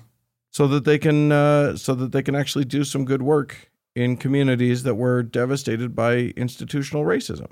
[0.51, 4.17] so that they can uh, so that they can actually do some good work in
[4.17, 7.51] communities that were devastated by institutional racism.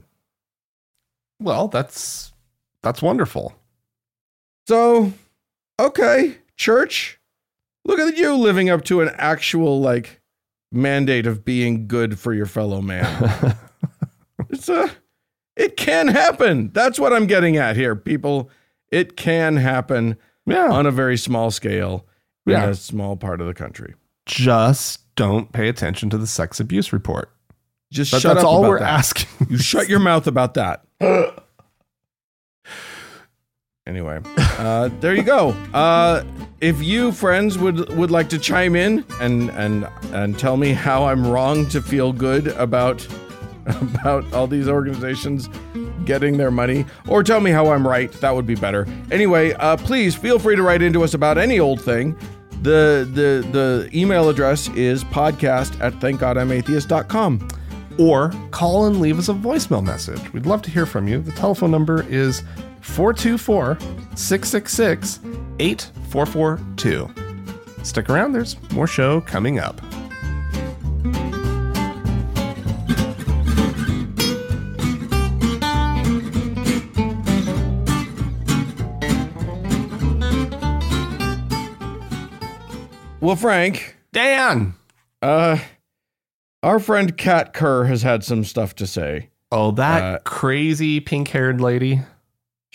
[1.39, 2.32] Well, that's
[2.84, 3.56] that's wonderful.
[4.67, 5.13] So,
[5.80, 7.19] okay, church,
[7.86, 10.21] look at you living up to an actual like
[10.71, 13.56] mandate of being good for your fellow man.
[14.49, 14.89] it's a
[15.56, 16.69] it can happen.
[16.73, 18.49] That's what I'm getting at here, people.
[18.91, 20.69] It can happen yeah.
[20.69, 22.06] on a very small scale
[22.45, 22.67] in Yeah.
[22.67, 23.95] a small part of the country.
[24.25, 27.32] Just don't pay attention to the sex abuse report.
[27.91, 28.89] Just But shut that's up all we're that.
[28.89, 29.47] asking.
[29.49, 30.84] You shut your mouth about that.
[33.88, 35.50] Anyway, uh, there you go.
[35.73, 36.23] Uh,
[36.60, 41.06] if you friends would would like to chime in and and and tell me how
[41.06, 43.08] I'm wrong to feel good about
[43.65, 45.50] about all these organizations
[46.06, 48.86] getting their money, or tell me how I'm right, that would be better.
[49.12, 52.15] Anyway, uh, please feel free to write into us about any old thing.
[52.62, 57.47] The the the email address is podcast at thankgodimatheist.com.
[58.00, 60.32] or call and leave us a voicemail message.
[60.34, 61.19] We'd love to hear from you.
[61.19, 62.43] The telephone number is
[62.82, 63.78] 424
[64.16, 65.20] 666
[65.60, 67.10] 8442.
[67.84, 69.80] Stick around, there's more show coming up.
[83.20, 84.76] Well, Frank, Dan!
[85.22, 85.58] Uh,
[86.63, 89.32] our friend Kat Kerr has had some stuff to say.
[89.52, 92.02] Oh, that Uh, crazy pink haired lady.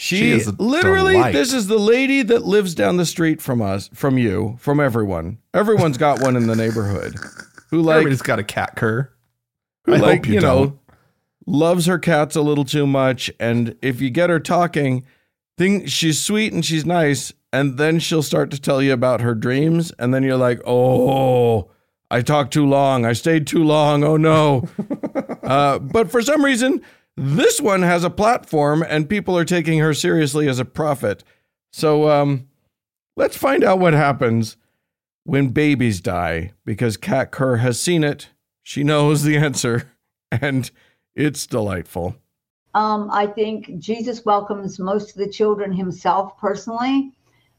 [0.02, 1.32] She, She is literally, delight.
[1.32, 5.38] this is the lady that lives down the street from us, from you, from everyone.
[5.54, 7.14] Everyone's got one in the neighborhood
[7.70, 9.12] who like, Everybody's got a Kat Kerr.
[9.84, 10.78] who I like, hope you you, know, don't.
[11.46, 13.30] loves her cats a little too much.
[13.38, 15.04] And if you get her talking,
[15.56, 19.36] think she's sweet and she's nice, and then she'll start to tell you about her
[19.36, 21.70] dreams, and then you're like, oh,
[22.10, 24.68] I talked too long, I stayed too long, oh no.
[25.44, 26.82] uh, but for some reason,
[27.16, 31.22] this one has a platform, and people are taking her seriously as a prophet.
[31.72, 32.48] So um,
[33.16, 34.56] let's find out what happens
[35.24, 38.28] when babies die, because Kat Kerr has seen it.
[38.62, 39.92] She knows the answer,
[40.30, 40.70] and
[41.14, 42.16] it's delightful.
[42.74, 47.12] Um, I think Jesus welcomes most of the children himself personally,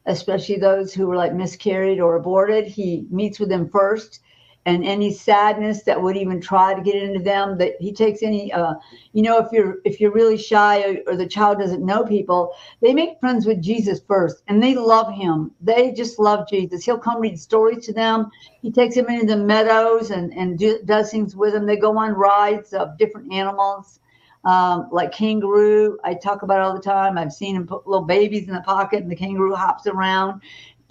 [0.08, 2.66] especially those who were like miscarried or aborted.
[2.66, 4.22] He meets with them first,
[4.66, 8.52] and any sadness that would even try to get into them, that he takes any.
[8.52, 8.76] Uh,
[9.12, 12.54] you know, if you're if you're really shy or, or the child doesn't know people,
[12.82, 15.52] they make friends with Jesus first, and they love him.
[15.62, 16.86] They just love Jesus.
[16.86, 18.32] He'll come read stories to them.
[18.62, 21.66] He takes them into the meadows and and do, does things with them.
[21.66, 24.00] They go on rides of different animals
[24.46, 25.98] um, like kangaroo.
[26.04, 27.18] I talk about all the time.
[27.18, 30.42] I've seen him put little babies in the pocket, and the kangaroo hops around.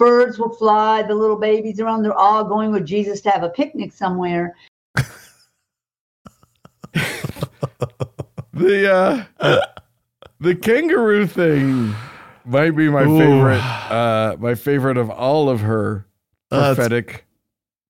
[0.03, 2.03] Birds will fly the little babies around.
[2.03, 4.57] They're all going with Jesus to have a picnic somewhere.
[8.55, 9.61] The uh,
[10.39, 11.95] the kangaroo thing
[12.45, 13.19] might be my Ooh.
[13.19, 13.63] favorite.
[13.91, 16.07] Uh, my favorite of all of her
[16.51, 17.25] That's- prophetic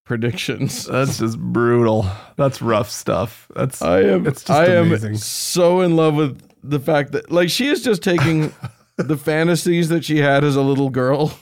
[0.04, 0.84] predictions.
[0.92, 2.06] That's just brutal.
[2.36, 3.50] That's rough stuff.
[3.56, 4.26] That's I am.
[4.26, 8.02] It's just I am so in love with the fact that like she is just
[8.02, 8.52] taking
[8.96, 11.36] the fantasies that she had as a little girl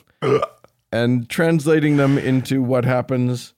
[0.92, 3.54] and translating them into what happens.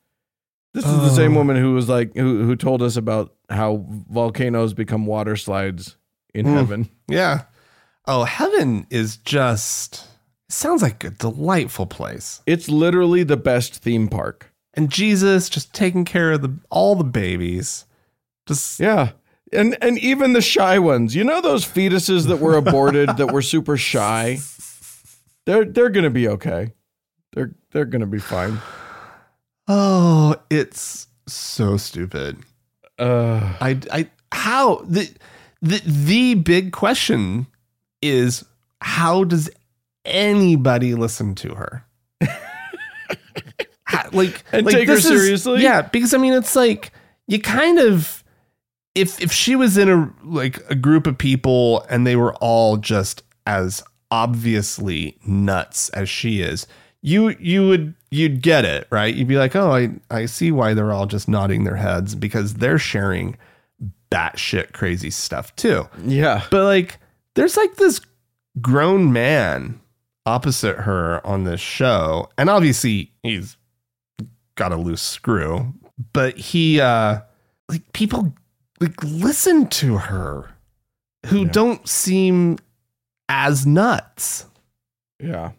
[0.75, 1.39] This is the same Oh.
[1.41, 5.97] woman who was like who who told us about how volcanoes become water slides
[6.35, 6.55] in Mm.
[6.55, 6.89] heaven.
[7.09, 7.43] yeah.
[8.07, 10.07] Oh, heaven is just
[10.49, 12.41] sounds like a delightful place.
[12.47, 14.51] It's literally the best theme park.
[14.75, 17.85] And Jesus just taking care of the all the babies.
[18.49, 19.11] Just Yeah.
[19.53, 21.15] And and even the shy ones.
[21.15, 24.39] You know those fetuses that were aborted that were super shy?
[25.47, 26.73] They're they're going to be okay.
[27.33, 28.59] They're they're going to be fine.
[29.69, 32.39] oh, it's so stupid.
[32.99, 35.11] Uh I I how the
[35.63, 37.47] the the big question
[38.03, 38.45] is
[38.81, 39.49] how does
[40.05, 41.85] anybody listen to her?
[43.85, 45.63] How- like And like take her this is- seriously?
[45.63, 46.93] yeah, because I mean it's like
[47.29, 48.23] you kind of
[48.95, 52.77] if if she was in a like a group of people and they were all
[52.77, 56.67] just as obviously nuts as she is,
[57.03, 59.15] you you would you'd get it right.
[59.15, 62.55] You'd be like, oh, I I see why they're all just nodding their heads because
[62.55, 63.37] they're sharing
[64.11, 65.89] batshit crazy stuff too.
[66.05, 66.45] Yeah.
[66.51, 66.99] But like,
[67.35, 68.01] there's like this
[68.61, 69.81] grown man
[70.27, 73.57] opposite her on this show, and obviously he's
[74.55, 75.73] got a loose screw,
[76.13, 77.21] but he uh
[77.69, 78.33] like people
[78.81, 80.51] like listen to her
[81.27, 81.51] who Yeah.
[81.53, 82.59] don't seem
[83.29, 84.45] as nuts.
[85.19, 85.53] Yeah.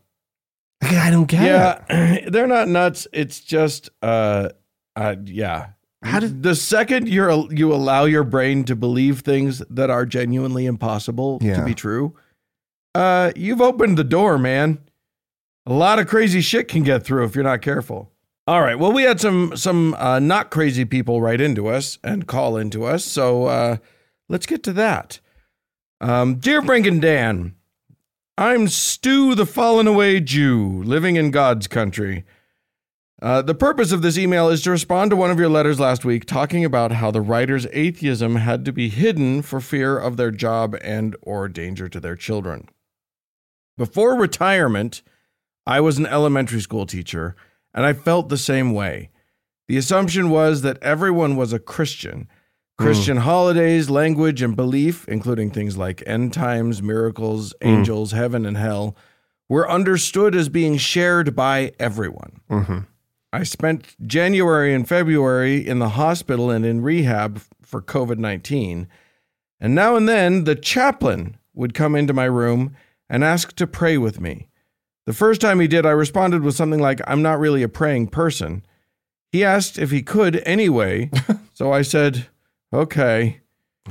[0.92, 1.46] I don't get it.
[1.90, 2.20] Yeah.
[2.30, 3.08] They're not nuts.
[3.14, 4.50] It's just uh
[4.96, 5.68] uh yeah.
[6.04, 10.66] How did- the second you're you allow your brain to believe things that are genuinely
[10.66, 12.16] impossible to be true,
[12.96, 14.80] uh you've opened the door, man.
[15.66, 18.12] A lot of crazy shit can get through if you're not careful.
[18.46, 18.78] All right.
[18.78, 22.84] Well, we had some some uh, not crazy people write into us and call into
[22.84, 23.78] us, so uh,
[24.28, 25.22] let's get to that.
[26.02, 27.56] Um, Dear Frank and Dan,
[28.38, 32.26] I'm Stu, the fallen away Jew, living in God's country.
[33.22, 36.04] Uh, the purpose of this email is to respond to one of your letters last
[36.04, 40.32] week talking about how the writer's atheism had to be hidden for fear of their
[40.32, 42.68] job and or danger to their children.
[43.78, 45.04] Before retirement,
[45.68, 47.36] I was an elementary school teacher,
[47.72, 49.12] and I felt the same way.
[49.68, 52.28] The assumption was that everyone was a Christian.
[52.84, 58.96] Christian holidays, language, and belief, including things like end times, miracles, angels, heaven, and hell,
[59.50, 62.40] were understood as being shared by everyone.
[62.50, 62.86] Mhm.
[63.32, 68.88] I spent January and February in the hospital and in rehab for COVID 19.
[69.60, 72.76] And now and then, the chaplain would come into my room
[73.10, 74.50] and ask to pray with me.
[75.06, 78.08] The first time he did, I responded with something like, I'm not really a praying
[78.08, 78.64] person.
[79.32, 81.10] He asked if he could anyway.
[81.54, 82.28] so I said,
[82.74, 83.40] okay.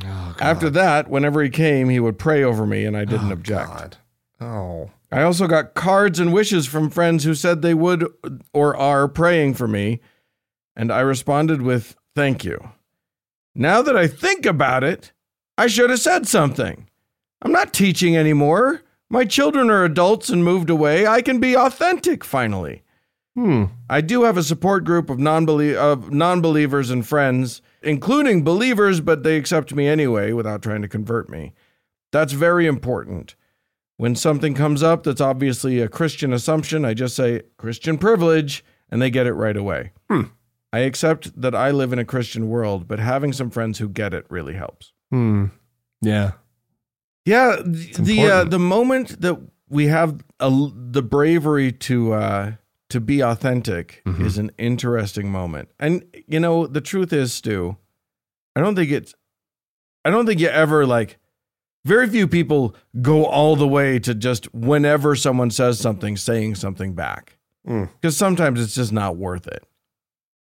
[0.04, 0.36] Oh.
[0.40, 3.68] After that, whenever he came, he would pray over me and I didn't Oh, object.
[3.68, 3.96] God.
[4.40, 4.90] Oh.
[5.10, 8.06] I also got cards and wishes from friends who said they would
[8.54, 10.00] or are praying for me,
[10.74, 12.70] and I responded with thank you.
[13.54, 15.12] Now that I think about it,
[15.58, 16.88] I should have said something.
[17.42, 18.82] I'm not teaching anymore.
[19.10, 21.06] My children are adults and moved away.
[21.06, 22.82] I can be authentic finally.
[23.34, 23.64] Hmm.
[23.90, 29.22] I do have a support group of non-belie- of non-believers and friends, including believers, but
[29.22, 31.54] they accept me anyway without trying to convert me.
[32.10, 33.36] That's very important.
[33.96, 39.00] When something comes up that's obviously a Christian assumption, I just say Christian privilege and
[39.00, 39.92] they get it right away.
[40.10, 40.22] Hmm.
[40.72, 44.14] I accept that I live in a Christian world, but having some friends who get
[44.14, 44.92] it really helps.
[45.10, 45.46] Hmm.
[46.00, 46.32] Yeah.
[47.24, 52.52] Yeah, th- the uh, the moment that we have a, the bravery to uh,
[52.92, 54.24] to be authentic Mhm.
[54.24, 55.68] is an interesting moment.
[55.80, 57.76] And you know, the truth is, Stu,
[58.56, 59.14] I don't think it's
[60.04, 61.18] I don't think you ever like
[61.84, 66.94] very few people go all the way to just whenever someone says something saying something
[66.94, 67.38] back.
[67.66, 67.88] Mm.
[68.02, 69.64] Cuz sometimes it's just not worth it.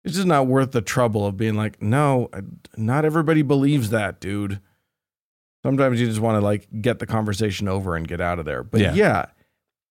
[0.05, 2.29] It's just not worth the trouble of being like, "No,
[2.77, 4.61] not everybody believes that, dude."
[5.65, 8.65] Sometimes you just want to like get the conversation over and get out of there.
[8.65, 8.95] But Yeah.
[8.95, 9.27] yeah,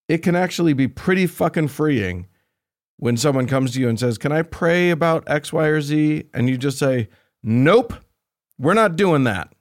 [0.09, 2.27] it can actually be pretty fucking freeing
[3.01, 6.23] when someone comes to you and says, Can I pray about X, Y, or Z?
[6.35, 7.09] And you just say,
[7.43, 7.93] Nope,
[8.59, 9.51] we're not doing that.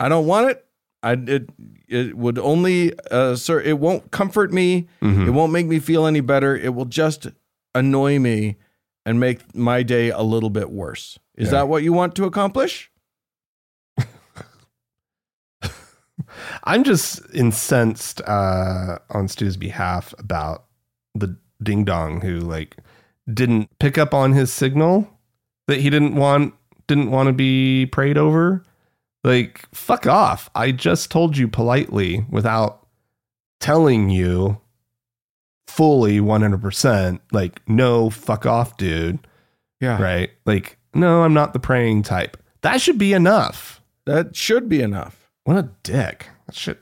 [0.00, 0.64] I don't want it.
[1.02, 1.50] I it
[1.88, 4.86] it would only uh sir it won't comfort me.
[5.02, 5.26] Mhm.
[5.26, 6.56] It won't make me feel any better.
[6.56, 7.26] It will just
[7.74, 8.56] annoy me
[9.04, 11.18] and make my day a little bit worse.
[11.36, 11.50] Is Yeah.
[11.58, 12.90] that what you want to accomplish?
[16.64, 20.64] I'm just incensed uh, on Stu's behalf about
[21.14, 22.76] the ding dong who like
[23.32, 25.08] didn't pick up on his signal
[25.66, 26.54] that he didn't want
[26.86, 28.62] didn't want to be prayed over.
[29.24, 30.48] Like fuck off.
[30.54, 32.86] I just told you politely without
[33.60, 34.58] telling you
[35.66, 39.18] fully 100% like no fuck off dude,
[39.80, 40.00] Yeah.
[40.00, 40.30] right?
[40.46, 42.36] Like no, I'm not the praying type.
[42.62, 43.82] That should be enough.
[44.06, 45.30] That should be enough.
[45.44, 46.28] What a dick.
[46.46, 46.80] That shit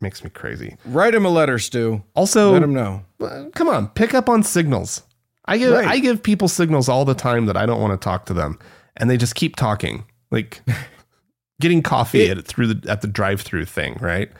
[0.00, 0.76] makes me crazy.
[0.84, 2.02] Write him a letter, Stu.
[2.14, 3.04] Also, Let him know.
[3.20, 5.02] uh, come on, pick up on signals.
[5.46, 5.86] I give Right.
[5.88, 8.58] I give people signals all the time that I don't want to talk to them,
[8.96, 10.62] and they just keep talking, like
[11.60, 14.30] getting coffee It- at through the at the drive through thing, right?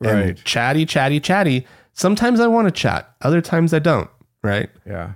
[0.00, 0.44] And Right.
[0.44, 1.66] chatty, chatty, chatty.
[1.92, 4.10] Sometimes I want to chat, other times I don't,
[4.42, 4.68] right?
[4.84, 5.12] Yeah.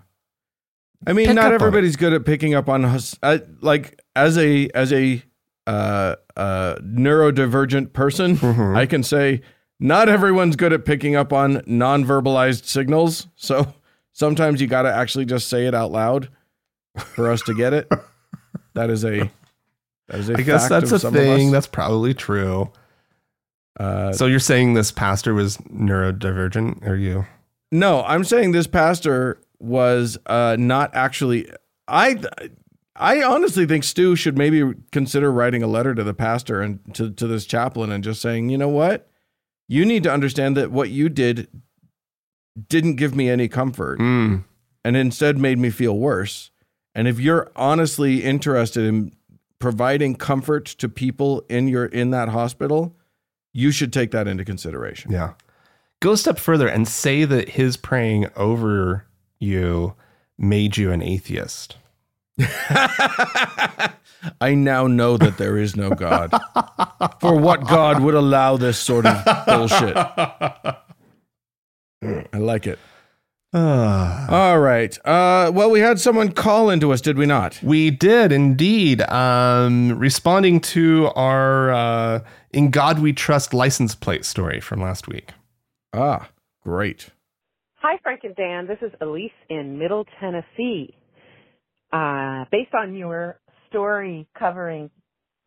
[1.06, 4.68] I mean, Pick not everybody's good at picking up on hus- uh, like as a
[4.74, 5.22] as a
[5.66, 8.76] uh, uh, neurodivergent person, Mhm.
[8.76, 9.42] I can say
[9.80, 13.26] not everyone's good at picking up on non-verbalized signals.
[13.36, 13.74] So
[14.12, 16.28] sometimes you got to actually just say it out loud
[16.96, 17.90] for us to get it.
[18.74, 19.30] That is a
[20.08, 21.50] that is a I guess that's a thing.
[21.50, 22.70] That's probably true.
[23.78, 26.86] Uh, So you're saying this pastor was neurodivergent?
[26.86, 27.26] Are you?
[27.70, 31.48] No, I'm saying this pastor was uh, not actually.
[31.86, 32.20] I
[32.96, 37.10] I honestly think Stu should maybe consider writing a letter to the pastor and to,
[37.10, 39.08] to this chaplain and just saying, you know what,
[39.68, 41.46] you need to understand that what you did
[42.68, 44.44] didn't give me any comfort Mm.
[44.84, 46.50] and instead made me feel worse.
[46.94, 49.12] And if you're honestly interested in
[49.60, 52.96] providing comfort to people in your in that hospital,
[53.52, 55.12] you should take that into consideration.
[55.12, 55.34] Yeah.
[56.00, 59.04] Go a step further and say that his praying over
[59.40, 59.94] you
[60.38, 61.76] made you an atheist.
[64.40, 66.30] I now know that there is no God.
[67.20, 69.96] For what God would allow this sort of bullshit?
[69.96, 70.76] I
[72.38, 72.78] like it.
[73.54, 74.26] Ah.
[74.50, 74.96] All right.
[75.06, 77.58] Uh, well, we had someone call into us, did we not?
[77.62, 79.00] We did indeed.
[79.08, 82.20] Um, responding to our uh,
[82.52, 85.30] In God We Trust license plate story from last week.
[85.94, 86.28] Ah,
[86.62, 87.08] great.
[87.76, 88.66] Hi, Frank and Dan.
[88.66, 90.94] This is Elise in Middle Tennessee.
[91.90, 94.90] Uh, based on your story covering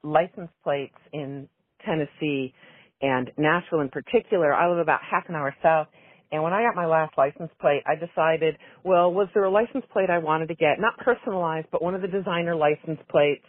[0.03, 1.47] license plates in
[1.85, 2.53] Tennessee
[3.01, 5.87] and Nashville in particular, I live about half an hour south.
[6.31, 9.83] And when I got my last license plate, I decided, well, was there a license
[9.91, 10.79] plate I wanted to get?
[10.79, 13.45] Not personalized, but one of the designer license plates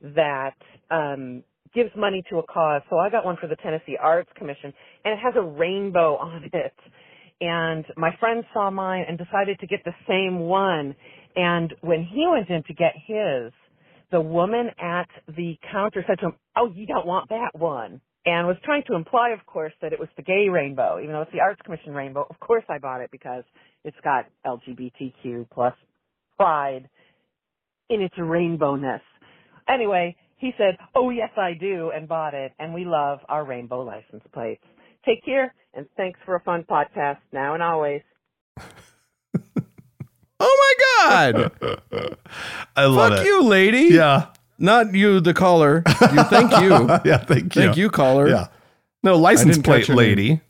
[0.00, 0.54] that
[0.90, 1.42] um,
[1.74, 2.82] gives money to a cause.
[2.88, 4.72] So I got one for the Tennessee Arts Commission,
[5.04, 6.74] and it has a rainbow on it
[7.42, 10.94] and my friend saw mine and decided to get the same one.
[11.34, 13.52] And when he went in to get his,
[14.12, 18.46] the woman at the counter said to him, "Oh, you don't want that one," and
[18.46, 21.32] was trying to imply, of course, that it was the gay rainbow, even though it's
[21.32, 22.26] the Arts Commission rainbow.
[22.28, 23.42] Of course, I bought it because
[23.84, 25.74] it's got LGBTQ plus
[26.36, 26.88] pride
[27.88, 29.00] in its rainbowness.
[29.66, 33.80] Anyway, he said, "Oh, yes, I do," and bought it, and we love our rainbow
[33.80, 34.64] license plates.
[35.06, 38.02] Take care, and thanks for a fun podcast now and always.
[41.12, 41.52] God.
[42.76, 43.26] I love Fuck it.
[43.26, 43.94] you, lady.
[43.94, 44.26] Yeah.
[44.58, 45.82] Not you, the caller.
[45.86, 46.70] You, thank you.
[47.10, 47.18] yeah.
[47.18, 47.62] Thank you.
[47.62, 48.28] Thank you, caller.
[48.28, 48.48] Yeah.
[49.02, 50.40] No, license didn't catch plate her lady.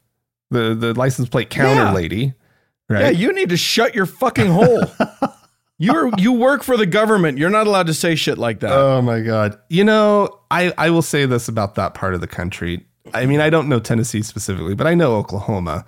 [0.50, 1.92] The the license plate counter Yeah.
[1.92, 2.34] lady.
[2.88, 3.00] Right.
[3.00, 4.82] Yeah, you need to shut your fucking hole.
[5.78, 7.38] You're you work for the government.
[7.38, 8.70] You're not allowed to say shit like that.
[8.72, 9.58] Oh my god.
[9.68, 12.86] You know, I I will say this about that part of the country.
[13.14, 15.84] I mean, I don't know Tennessee specifically, but I know Oklahoma.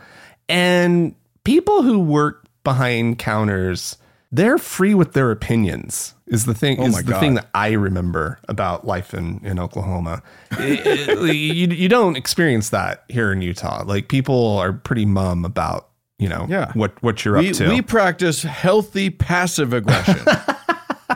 [0.49, 1.15] And
[1.45, 3.97] people who work behind counters,
[4.35, 6.15] they're free with their opinions.
[6.27, 7.21] Is the thing Oh is the God.
[7.21, 10.23] thing that I remember about life in in Oklahoma.
[10.59, 13.85] It- it- you you don't experience that here in Utah.
[13.85, 16.73] Like people are pretty mum about, you know, Yeah.
[16.75, 17.69] what what you're we, up to.
[17.69, 20.19] we practice healthy passive aggression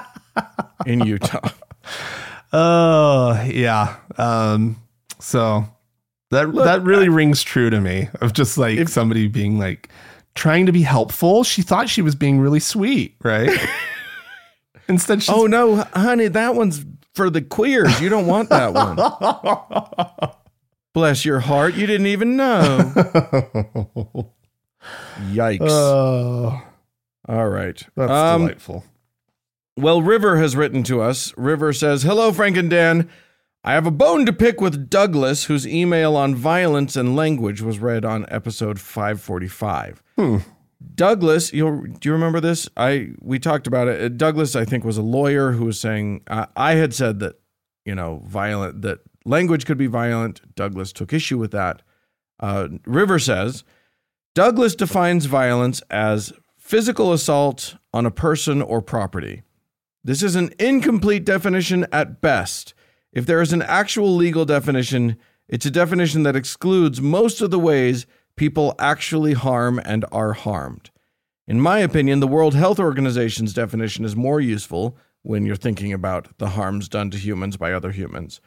[0.87, 1.49] in Utah.
[2.53, 3.97] Oh yeah.
[4.17, 4.77] Um.
[5.19, 5.67] So
[6.31, 8.09] that that really rings true to me.
[8.21, 9.89] Of just like If- somebody being like
[10.35, 11.45] trying to be helpful.
[11.45, 13.51] She thought she was being really sweet, right?
[14.89, 18.01] Instead, she's Oh no, honey, that one's for the queers.
[18.01, 20.31] You don't want that one.
[20.95, 21.75] Bless your heart.
[21.75, 22.93] You didn't even know.
[25.31, 25.59] Yikes.
[25.69, 26.63] oh,
[27.29, 27.83] All right.
[27.97, 28.85] that's Um, delightful.
[29.77, 31.33] Well, River has written to us.
[31.37, 33.09] River says, Hello, Frank and Dan.
[33.65, 37.79] I have a bone to pick with Douglas, whose email on violence and language was
[37.79, 40.03] read on episode 545.
[40.17, 40.39] Hmm.
[40.95, 42.69] Douglas, you do you remember this?
[42.77, 44.01] I we talked about it.
[44.01, 47.41] Uh, Douglas, I think, was a lawyer who was saying uh, I had said that
[47.85, 50.55] you know violent that language could be violent.
[50.55, 51.83] Douglas took issue with that.
[52.39, 53.65] Uh, River says
[54.37, 59.43] Douglas defines violence as physical assault on a person or property.
[60.05, 62.73] This is an incomplete definition at best.
[63.13, 65.17] If there is an actual legal definition,
[65.49, 68.07] it's a definition that excludes most of the ways
[68.37, 70.91] people actually harm and are harmed.
[71.47, 76.37] In my opinion, the World Health Organization's definition is more useful when you're thinking about
[76.39, 78.41] the harms done to humans by other humans.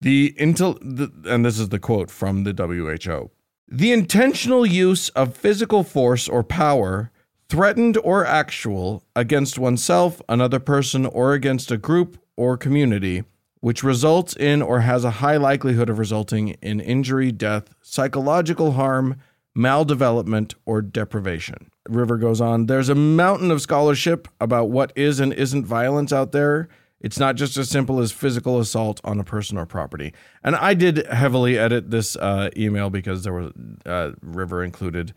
[0.00, 3.30] The intel, the, and this is the quote from the WHO.
[3.68, 7.10] The intentional use of physical force or power,
[7.48, 13.24] threatened or actual, against oneself, another person, or against a group or community,
[13.60, 19.16] which results in or has a high likelihood of resulting in injury, death, psychological harm,
[19.56, 21.70] maldevelopment, or deprivation.
[21.88, 26.32] River goes on, there's a mountain of scholarship about what is and isn't violence out
[26.32, 26.68] there.
[27.00, 30.12] It's not just as simple as physical assault on a person or property.
[30.42, 33.52] And I did heavily edit this uh, email because there was
[33.84, 35.12] uh, River included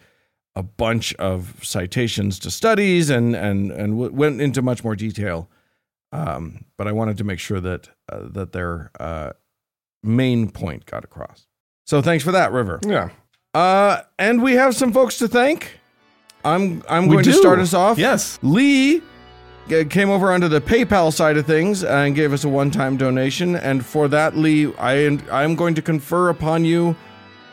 [0.56, 5.50] a bunch of citations to studies and and and w- went into much more detail.
[6.12, 9.32] Um, but I wanted to make sure that uh, that their uh,
[10.04, 11.46] main point got across.
[11.86, 12.80] So thanks for that, River.
[12.86, 13.10] Yeah.
[13.54, 15.80] Uh, and we have some folks to thank.
[16.46, 17.98] I'm I'm We going to start us off.
[17.98, 18.40] Yes.
[18.42, 19.02] Lee
[19.90, 23.86] came over onto the PayPal side of things and gave us a one-time donation, and
[23.86, 26.96] for that, Lee, I I'm going to confer upon you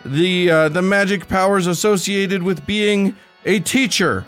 [0.05, 4.25] the uh, the magic powers associated with being a teacher.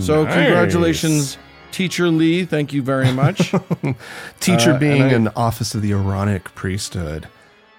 [0.00, 0.34] So Nice.
[0.34, 1.38] congratulations,
[1.72, 2.44] Teacher Lee.
[2.44, 3.52] Thank you very much
[4.40, 7.28] Teacher Uh, being I- an office of the Aaronic priesthood.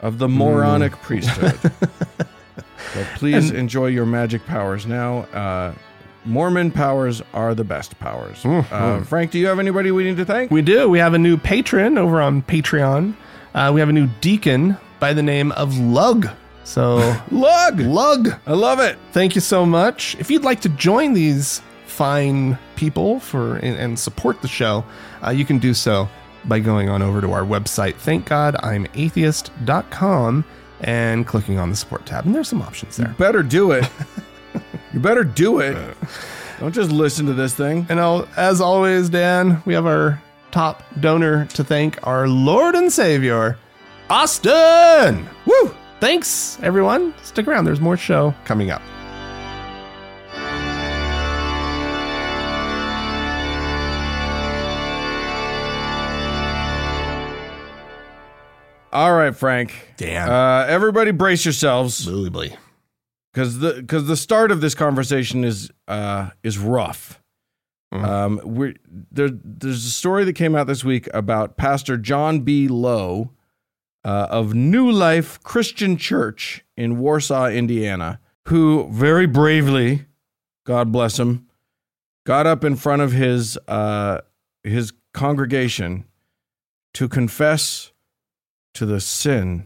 [0.02, 1.58] of the moronic priesthood.
[2.94, 5.20] so please enjoy your magic powers now.
[5.34, 5.74] Uh,
[6.26, 8.46] Mormon powers are the best powers.
[8.46, 10.52] Uh, Frank, do you have anybody we need to thank?
[10.52, 10.88] We do.
[10.90, 13.16] We have a new patron over on Patreon.
[13.54, 16.30] Uh, we have a new deacon by the name of Lug.
[16.66, 16.98] So,
[17.32, 17.80] Lug!
[17.80, 18.98] Lug, I love it.
[19.12, 20.16] thank you so much.
[20.20, 21.62] If you'd like to join these
[22.00, 24.86] fine people for and, and support the show,
[25.22, 26.08] uh, you can do so
[26.46, 30.46] by going on over to our website, thankgodimatheist.com,
[30.80, 32.26] and clicking on the support tab.
[32.26, 33.14] And there's some options there.
[33.18, 33.86] Better do it.
[34.94, 35.76] you better do it.
[36.62, 37.86] Don't just listen to this thing.
[37.90, 42.90] And I'll, as always, Dan, we have our top donor to thank, our Lord and
[42.90, 43.58] Savior,
[44.10, 45.28] Austin.
[45.46, 45.76] Woo!
[46.00, 47.14] Thanks, everyone.
[47.24, 47.66] Stick around.
[47.66, 48.82] There's more show coming up.
[59.00, 59.94] All right, Frank.
[59.96, 60.30] Damn.
[60.30, 62.54] Uh, everybody brace yourselves Absolutely.
[63.32, 67.22] because the because the start of this conversation is uh, is rough.
[67.94, 68.04] Mhm.
[68.04, 68.74] Um, we're,
[69.10, 72.68] there, there's a story that came out this week about Pastor John B.
[72.68, 73.32] Lowe
[74.04, 78.20] uh, of New Life Christian Church in Warsaw, Indiana,
[78.50, 80.08] who very bravely,
[80.66, 81.48] God bless him,
[82.26, 84.20] got up in front of his uh,
[84.66, 86.04] his congregation
[86.96, 87.94] to confess
[88.74, 89.66] to the sin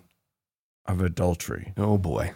[0.86, 2.34] of adultery Oh, boy.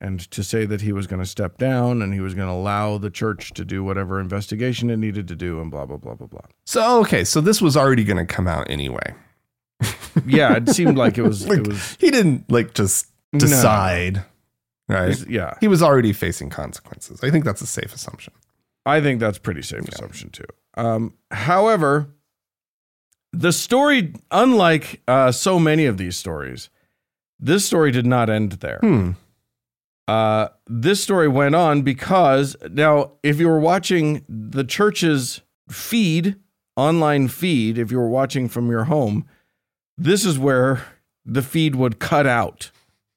[0.00, 2.52] and to say that he was going to step down and he was going to
[2.54, 6.14] allow the church to do whatever investigation it needed to do and blah blah blah
[6.14, 6.40] blah blah.
[6.66, 7.24] So, okay.
[7.24, 9.14] So this was already going to come out anyway.
[10.26, 13.40] Yeah, it seemed like it was it was He didn't, like, just No.
[13.40, 14.24] decide.
[14.88, 15.10] Right.
[15.10, 15.54] it's- yeah.
[15.60, 17.18] He was already facing consequences.
[17.22, 18.32] I think that's a safe assumption.
[18.86, 20.44] I think that's pretty safe assumption too.
[20.76, 22.08] Um, however,
[23.34, 26.70] the story, unlike uh, so many of these stories,
[27.38, 28.78] this story did not end there.
[28.80, 29.10] Hmm.
[30.06, 36.36] Uh, this story went on because now, if you were watching the church's feed,
[36.76, 39.26] online feed, if you were watching from your home,
[39.96, 40.84] this is where
[41.24, 42.70] the feed would cut out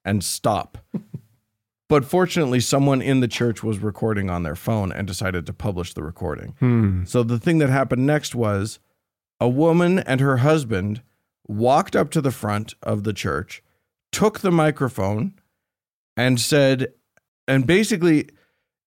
[0.05, 0.77] and stop.
[1.89, 5.93] but fortunately, someone in the church was recording on their phone and decided to publish
[5.93, 6.55] the recording.
[6.59, 7.03] Hmm.
[7.05, 8.79] So the thing that happened next was
[9.39, 11.01] a woman and her husband
[11.47, 13.63] walked up to the front of the church,
[14.11, 15.33] took the microphone,
[16.15, 16.93] and said,
[17.47, 18.29] and basically,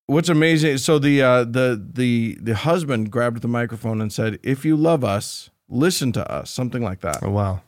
[0.07, 0.79] what's amazing.
[0.79, 5.05] So the uh, the the the husband grabbed the microphone and said, "If you love
[5.05, 7.63] us, listen to us," something like that, Oh, wow.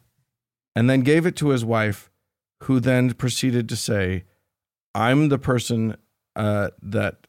[0.74, 2.10] and then gave it to his wife,
[2.64, 4.24] who then proceeded to say,
[4.94, 5.96] "I'm the person
[6.36, 7.26] uh, that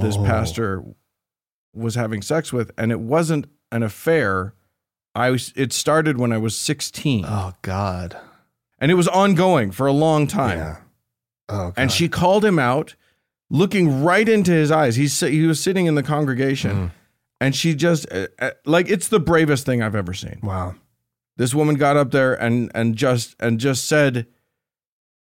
[0.00, 0.24] this Oh.
[0.24, 0.82] pastor
[1.74, 4.54] was having sex with, and it wasn't an affair.
[5.18, 8.16] I was, it started when I was 16, Oh, God.
[8.78, 10.58] and it was ongoing for a long time.
[10.58, 10.76] Yeah.
[11.48, 12.94] Oh, And she called him out,
[13.50, 14.96] looking right into his eyes.
[14.96, 16.90] He's he was sitting in the congregation, Mm.
[17.40, 20.40] and she just uh, uh, like it's the bravest thing I've ever seen.
[20.42, 20.74] Wow.
[21.38, 24.26] This woman got up there and and just and just said,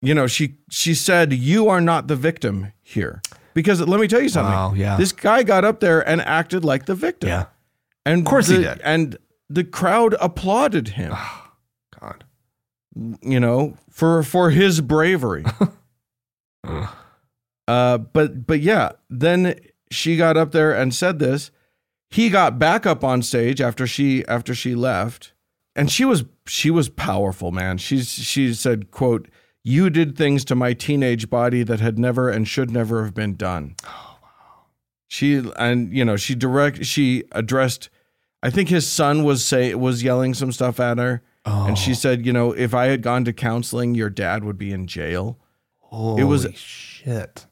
[0.02, 3.22] you know, she she said, "You are not the victim here."
[3.54, 4.52] Because let me tell you something.
[4.52, 4.74] Wow.
[4.76, 4.98] Yeah.
[4.98, 7.30] This guy got up there and acted like the victim.
[7.30, 7.46] yeah.
[8.06, 8.82] And Of course the, he did.
[8.82, 9.18] And
[9.50, 11.14] the crowd applauded him,
[12.00, 12.24] God.
[13.22, 15.46] you know, for for his bravery.
[17.68, 19.56] Uh, but but yeah, then
[19.90, 21.52] she got up there and said this.
[22.12, 25.34] He got back up on stage after she after she left,
[25.76, 27.78] and she was she was powerful, man.
[27.78, 29.28] She's she said, "quote
[29.64, 33.36] You did things to my teenage body that had never and should never have been
[33.36, 34.66] done." Oh, wow.
[35.08, 37.90] She and you know she direct she addressed.
[38.46, 41.66] I think his son was say was yelling some stuff at her, Oh.
[41.68, 44.72] and she said, "You know, if I had gone to counseling, your dad would be
[44.72, 45.40] in jail."
[45.80, 47.46] Holy it was- shit.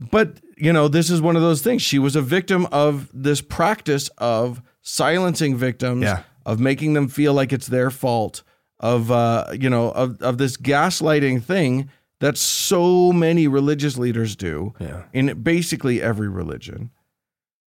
[0.00, 1.82] But, you know, this is one of those things.
[1.82, 6.22] She was a victim of this practice of silencing victims, Yeah.
[6.46, 8.44] of making them feel like it's their fault,
[8.78, 14.72] of, uh, you know, of, of this gaslighting thing that so many religious leaders do
[14.78, 15.02] Yeah.
[15.12, 16.90] in basically every religion.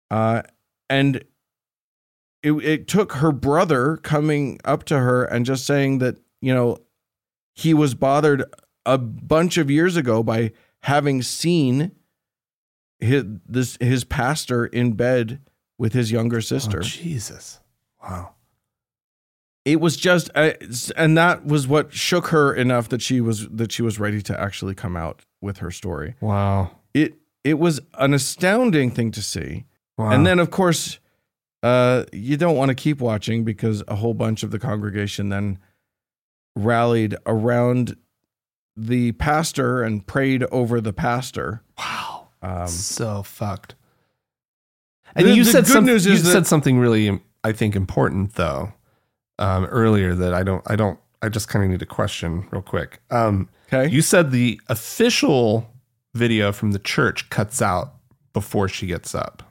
[0.09, 0.41] Uh,
[0.89, 1.24] and
[2.46, 6.78] it, it took her brother coming up to her and just saying that, you know,
[7.56, 8.43] he was bothered
[8.86, 10.52] a bunch of years ago by
[10.84, 11.91] having seen
[13.00, 15.41] his this his pastor in bed
[15.80, 16.80] with his younger sister.
[16.80, 17.60] Oh, Jesus.
[18.04, 18.36] Wow.
[19.66, 20.52] it was just uh,
[20.96, 24.39] and that was what shook her enough that she was that she was ready to
[24.39, 26.14] actually come out with her story.
[26.22, 26.70] Wow.
[26.93, 29.66] It it was an astounding thing to see.
[29.98, 30.12] Wow.
[30.12, 31.00] And then of course
[31.66, 35.57] uh you don't want to keep watching because a whole bunch of the congregation then
[36.55, 37.95] rallied around
[38.78, 41.61] the pastor and prayed over the pastor.
[41.78, 42.28] wow.
[42.41, 43.76] Um so fucked.
[45.16, 48.74] And The- you the said some, you that- said something really, I think, important though
[49.39, 52.61] um, earlier that I don't, I don't, I just kind of need to question real
[52.61, 52.99] quick.
[53.11, 53.89] Um, okay.
[53.93, 55.70] you said the official
[56.13, 57.95] video from the church cuts out
[58.34, 59.43] before she gets up.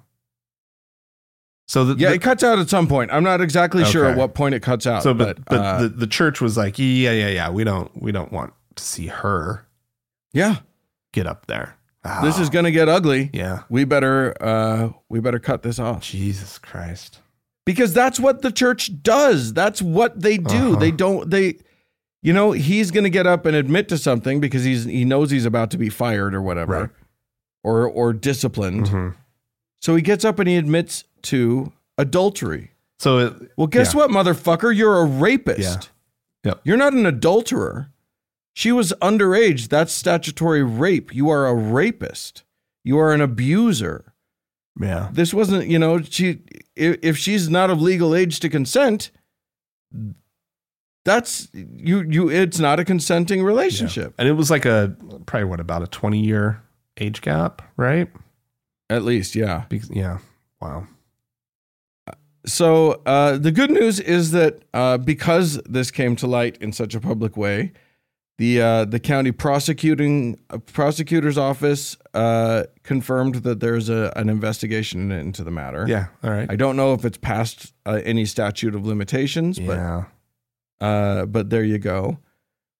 [1.66, 3.10] So the, yeah, the- it cuts out at some point.
[3.12, 5.02] I'm not exactly sure at what point it cuts out.
[5.02, 8.12] so but but, uh, the, the church was like, yeah, yeah, yeah, we don't we
[8.12, 9.66] don't want to see her
[10.32, 10.56] yeah,
[11.12, 11.76] get up there.
[12.22, 13.30] this is Oh, going to get ugly.
[13.32, 13.62] yeah.
[13.70, 17.20] we better uh we better cut this off Jesus Christ.
[17.64, 20.76] because that's what the church does that's what they do Uh-huh.
[20.80, 21.56] they don't they
[22.22, 25.30] you know he's going to get up and admit to something because he's he knows
[25.30, 26.90] he's about to be fired or whatever Right.
[27.62, 29.14] or or disciplined Mhm.
[29.84, 34.00] So he gets up and he admits to adultery So it, well guess Yeah.
[34.00, 35.90] what motherfucker you're a rapist
[36.44, 36.50] Yeah.
[36.52, 36.60] Yep.
[36.64, 37.90] you're not an adulterer
[38.54, 42.42] she was underage that's statutory rape you are a rapist
[42.84, 44.12] you are an abuser
[44.80, 45.08] yeah.
[45.12, 46.40] this wasn't you know she
[46.76, 49.10] if, if she's not of legal age to consent
[51.04, 55.60] that's you you it's not a consenting relationship And it was like a probably what
[55.60, 56.62] about a 20 year
[56.98, 58.08] age gap, right?
[58.90, 60.18] At least yeah Because, yeah.
[60.60, 60.86] Wow.
[62.46, 66.94] so uh, the good news is that uh, because this came to light in such
[66.94, 67.72] a public way
[68.38, 75.12] the uh, the county prosecuting uh, prosecutor's office uh, confirmed that there's a, an investigation
[75.12, 76.06] into the matter Yeah.
[76.22, 76.50] All right.
[76.50, 80.04] I don't know if it's past uh, any statute of limitations yeah.
[80.80, 82.18] but uh, but there you go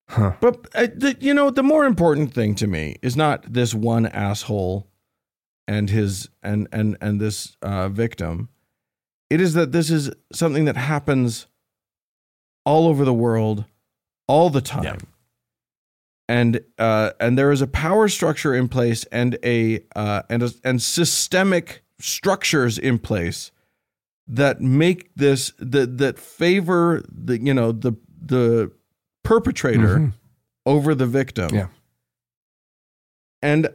[0.08, 0.34] Huh.
[0.40, 4.06] But uh, the, you know, the more important thing to me is not this one
[4.06, 4.86] asshole
[5.66, 8.48] and his and and and this uh, victim.
[9.30, 11.46] It is that this is something that happens
[12.66, 13.64] all over the world,
[14.28, 14.96] all the time, Yeah.
[16.28, 20.50] and uh, and there is a power structure in place and a uh, and a,
[20.62, 23.50] and systemic structures in place
[24.26, 27.92] that make this that that favor the you know the
[28.26, 28.70] the
[29.22, 30.12] perpetrator Mhm.
[30.66, 31.54] over the victim.
[31.54, 31.68] Yeah.
[33.42, 33.68] And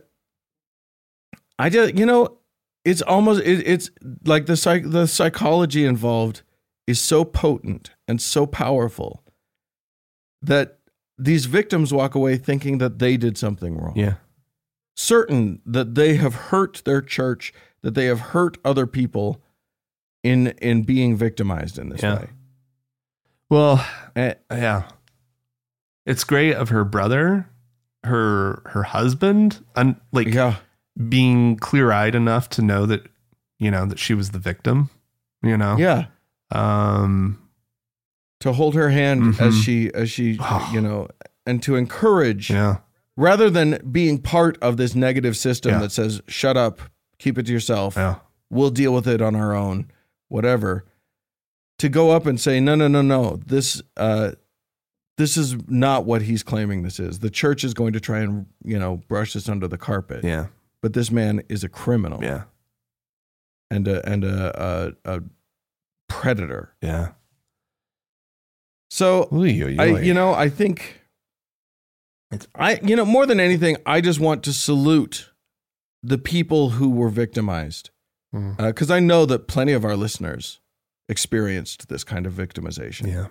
[1.59, 2.37] I just, you know,
[2.85, 3.91] it's almost it, it's
[4.25, 6.41] like the psych the psychology involved
[6.87, 9.23] is so potent and so powerful
[10.41, 10.79] that
[11.17, 13.93] these victims walk away thinking that they did something wrong.
[13.95, 14.15] Yeah.
[14.95, 19.41] Certain that they have hurt their church, that they have hurt other people
[20.23, 22.19] in in being victimized in this Yeah.
[22.19, 22.29] way.
[23.49, 23.85] Well,
[24.15, 24.83] Eh, yeah.
[26.05, 27.49] It's great of her brother,
[28.05, 30.55] her her husband, and like yeah.
[31.07, 33.07] Being clear eyed enough to know that
[33.57, 34.89] you know that she was the victim.
[35.41, 35.77] You know.
[35.77, 36.05] Yeah.
[36.51, 37.39] Um.
[38.41, 39.63] to hold her hand as Mhm.
[39.63, 40.39] she as she
[40.71, 41.07] you know
[41.45, 42.77] and to encourage Yeah.
[43.17, 45.79] rather than being part of this negative system Yeah.
[45.79, 46.79] that says shut up
[47.17, 48.15] keep it to yourself Yeah.
[48.49, 49.91] we'll deal with it on our own
[50.29, 50.85] whatever
[51.79, 54.31] to go up and say no no no no this uh
[55.17, 58.45] this is not what he's claiming this is the church is going to try and
[58.63, 60.47] you know brush this under the carpet Yeah.
[60.81, 62.43] But this man is a criminal Yeah.
[63.69, 65.23] and a and a, a, a
[66.07, 67.09] predator Yeah.
[68.89, 71.01] so Oy, oy, I, you know, I think
[72.53, 75.31] I, you know, more than anything, I just want to salute
[76.03, 77.89] the people who were victimized
[78.33, 78.53] mm.
[78.59, 80.59] uh, because I know that plenty of our listeners
[81.07, 83.27] experienced this kind of victimization, Yeah.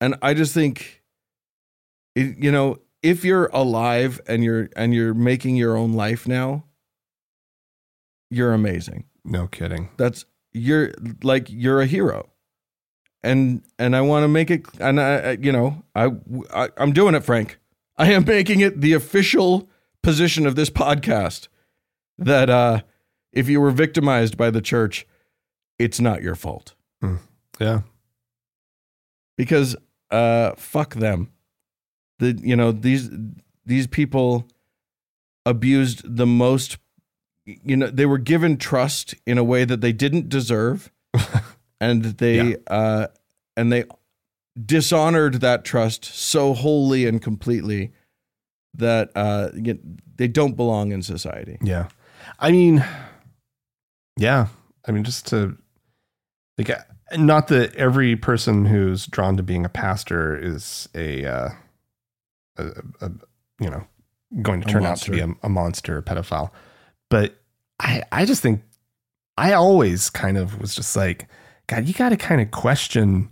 [0.00, 1.02] and I just think,
[2.16, 6.64] it, you know, if you're alive and you're and you're making your own life now,
[8.30, 9.04] you're amazing.
[9.24, 9.90] No kidding.
[9.96, 10.92] That's you're
[11.22, 12.28] like you're a hero.
[13.22, 16.10] And and I want to make it and I you know, I,
[16.54, 17.58] I I'm doing it Frank.
[17.96, 19.68] I am making it the official
[20.02, 21.48] position of this podcast
[22.18, 22.80] that uh
[23.32, 25.06] if you were victimized by the church,
[25.78, 26.74] it's not your fault
[27.60, 27.82] Yeah.
[29.36, 29.76] because
[30.10, 31.30] uh fuck them.
[32.20, 33.10] The you know, these
[33.66, 34.46] these people
[35.44, 36.78] abused the most
[37.44, 40.90] you know, they were given trust in a way that they didn't deserve
[41.80, 42.56] and they Yeah.
[42.68, 43.06] uh
[43.56, 43.84] and they
[44.64, 47.92] dishonored that trust so wholly and completely
[48.74, 49.80] that uh you-
[50.16, 51.58] they don't belong in society.
[51.62, 51.88] Yeah.
[52.38, 52.84] I mean,
[54.18, 54.48] yeah.
[54.86, 55.56] I mean, just to
[56.58, 56.76] like, uh,
[57.16, 61.48] not that every person who's drawn to being a pastor is a, uh,
[62.56, 62.70] a,
[63.00, 63.10] a
[63.60, 63.86] you know,
[64.42, 66.50] going to turn out to be a, a monster, a pedophile,
[67.08, 67.36] but
[67.78, 68.62] I, I just think
[69.36, 71.28] I always kind of was just like,
[71.66, 73.30] God, you got to kind of question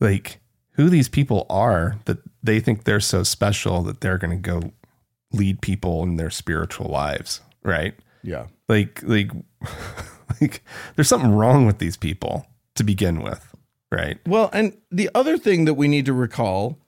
[0.00, 0.40] like
[0.72, 4.72] who these people are that they think they're so special that they're going to go
[5.32, 7.94] lead people in their spiritual lives, right?
[8.22, 8.46] Yeah.
[8.68, 9.30] Like, like,
[10.40, 10.64] like,
[10.96, 13.54] there's something wrong with these people to begin with,
[13.92, 14.18] right?
[14.26, 16.78] Well, and the other thing that we need to recall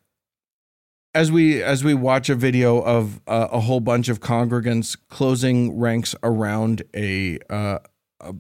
[1.17, 5.79] as we as we watch a video of uh, a whole bunch of congregants closing
[5.79, 7.79] ranks around a uh,
[8.21, 8.35] a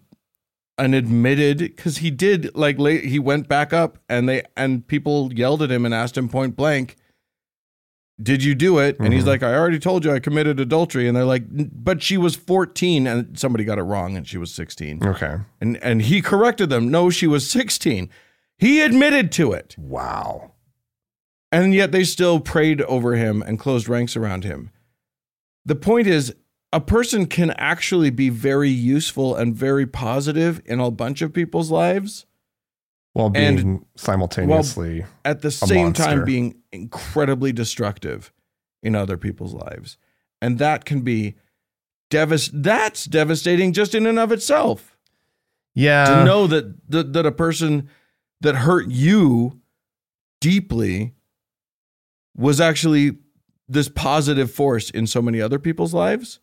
[0.78, 5.32] an admitted because he did like late, he went back up and they and people
[5.32, 6.96] yelled at him and asked him point blank
[8.22, 9.28] did you do it and he's Mhm.
[9.28, 13.06] like i already told you i committed adultery and they're like but she was 14
[13.06, 15.36] and somebody got it wrong and she was 16 Okay.
[15.60, 18.08] and and he corrected them no she was 16
[18.58, 20.52] he admitted to it Wow.
[21.64, 24.70] And yet they still prayed over him and closed ranks around him.
[25.64, 26.34] The point is,
[26.72, 31.70] a person can actually be very useful and very positive in a bunch of people's
[31.70, 32.26] lives
[33.12, 38.32] While And- being simultaneously, at the same time being incredibly destructive
[38.82, 39.96] in other people's lives.
[40.42, 41.34] And that can be
[42.10, 44.98] devas- that's devastating just in and of itself.
[45.74, 46.04] yeah.
[46.04, 47.88] to know that, that that a person
[48.42, 49.60] that hurt you
[50.40, 51.14] deeply
[52.36, 53.16] was actually
[53.68, 56.38] this positive force in so many other people's lives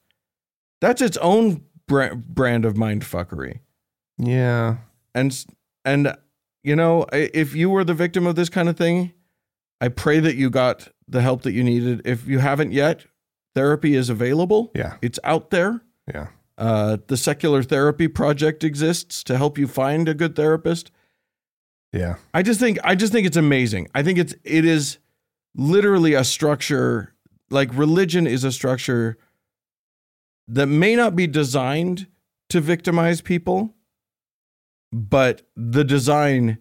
[0.81, 3.59] that's its own bra- brand of mind fuckery
[4.17, 4.77] yeah.
[5.15, 5.45] and
[5.85, 6.15] and
[6.63, 9.13] you know if you were the victim of this kind of thing
[9.81, 13.05] i pray that you got the help that you needed if you haven't yet
[13.55, 14.95] therapy is available Yeah.
[15.01, 15.81] it's out there
[16.13, 16.27] Yeah.
[16.57, 20.91] uh, the secular therapy project exists to help you find a good therapist
[21.93, 22.15] Yeah.
[22.33, 23.87] I just think I just think it's amazing.
[23.93, 24.97] I think it's it is
[25.55, 27.13] literally a structure
[27.49, 29.17] like religion is a structure
[30.47, 32.07] that may not be designed
[32.49, 33.75] to victimize people,
[34.91, 36.57] but the design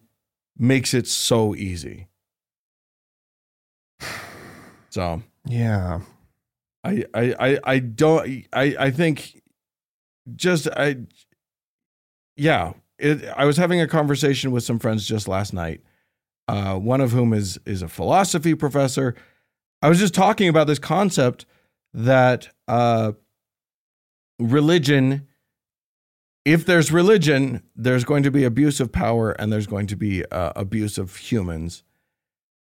[0.57, 2.09] makes it so easy.
[4.91, 6.01] So Yeah.
[6.85, 9.41] I I I, I don't I I think
[10.37, 10.97] just I
[12.37, 15.81] yeah it, I was having a conversation with some friends just last night.
[16.49, 19.15] Uh, one of whom is is a philosophy professor.
[19.81, 21.47] I was just talking about this concept
[21.95, 23.13] that uh,
[24.39, 25.29] religion,
[26.45, 30.25] if there's religion, there's going to be abuse of power and there's going to be
[30.27, 31.85] uh, abuse of humans.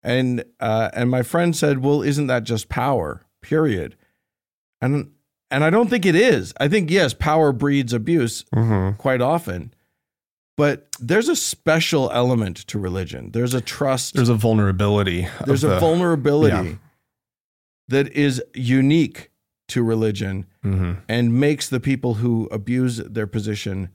[0.04, 3.26] And uh, and my friend said, "Well, isn't that just power?
[3.42, 3.96] Period."
[4.82, 5.12] And
[5.50, 6.54] and I don't think it is.
[6.60, 9.74] I think yes, power breeds abuse hmm quite often.
[10.58, 13.30] But there's a special element to religion.
[13.32, 14.16] There's a trust.
[14.16, 15.28] There's a vulnerability.
[15.46, 16.76] There's a the- vulnerability yeah.
[17.90, 19.30] that is unique
[19.70, 20.98] to religion Mhm.
[21.08, 23.90] and makes the people who abuse their position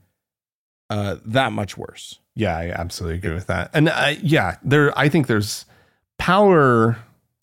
[0.89, 2.19] uh, that much worse.
[2.35, 3.71] Yeah, I absolutely agree with that.
[3.73, 4.97] And uh, yeah, there.
[4.97, 5.65] I think there's
[6.19, 6.97] power.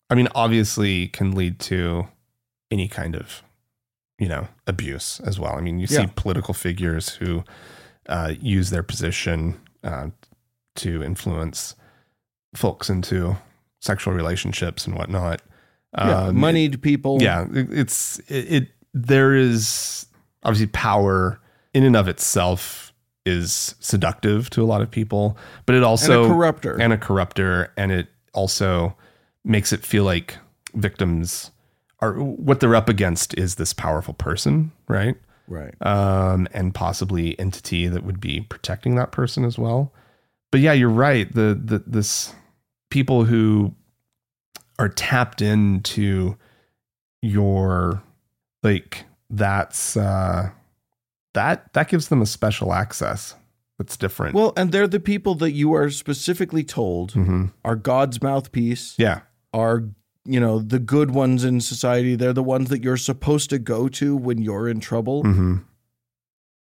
[0.09, 2.07] I mean, obviously, can lead to
[2.69, 3.43] any kind of,
[4.19, 5.53] you know, abuse as well.
[5.55, 7.43] I mean, you see political figures who
[8.07, 10.07] uh, use their position uh,
[10.75, 11.75] to influence
[12.55, 13.37] folks into
[13.79, 15.41] sexual relationships and whatnot.
[15.97, 17.17] yeah, Um, moneyed people.
[17.21, 20.05] yeah it- it's it, it there is
[20.43, 21.39] obviously power
[21.73, 22.93] in and of itself
[23.25, 26.77] is seductive to a lot of people but it and also a corruptor.
[26.79, 28.95] and a corrupter, and it also
[29.45, 30.37] makes it feel like
[30.73, 31.51] victims
[31.99, 35.15] are what they're up against is this powerful person right
[35.51, 35.75] right.
[35.85, 39.93] um, and possibly entity that would be protecting that person as well.
[40.51, 41.33] But yeah, you're right.
[41.33, 42.33] The the this
[42.89, 43.73] people who
[44.79, 46.35] are tapped into
[47.21, 48.01] your
[48.63, 50.49] like that's uh
[51.33, 53.35] that that gives them a special access
[53.77, 54.35] that's different.
[54.35, 59.21] Well, and they're the people that you are specifically told hmm are God's mouthpiece, yeah,
[59.53, 59.85] are
[60.25, 62.15] you know the good ones in society.
[62.15, 65.23] They're the ones that you're supposed to go to when you're in trouble.
[65.23, 65.57] hmm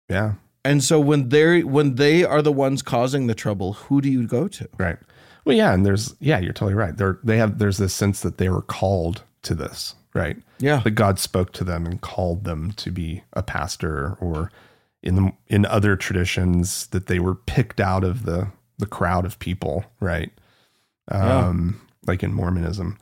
[0.09, 0.33] yeah,
[0.65, 4.25] And so when they're when they are the ones causing the trouble, who do you
[4.27, 4.67] go to?
[4.77, 4.97] right.
[5.45, 6.95] Well, yeah, and there's yeah, you're totally right.
[6.97, 10.37] They're they have there's this sense that they were called to this, right?
[10.59, 10.79] Yeah.
[10.83, 14.51] that God spoke to them and called them to be a pastor, or
[15.01, 18.47] in the in other traditions that they were picked out of the
[18.79, 20.31] the crowd of people, right?
[21.11, 21.47] Yeah.
[21.47, 22.97] Um, like in Mormonism,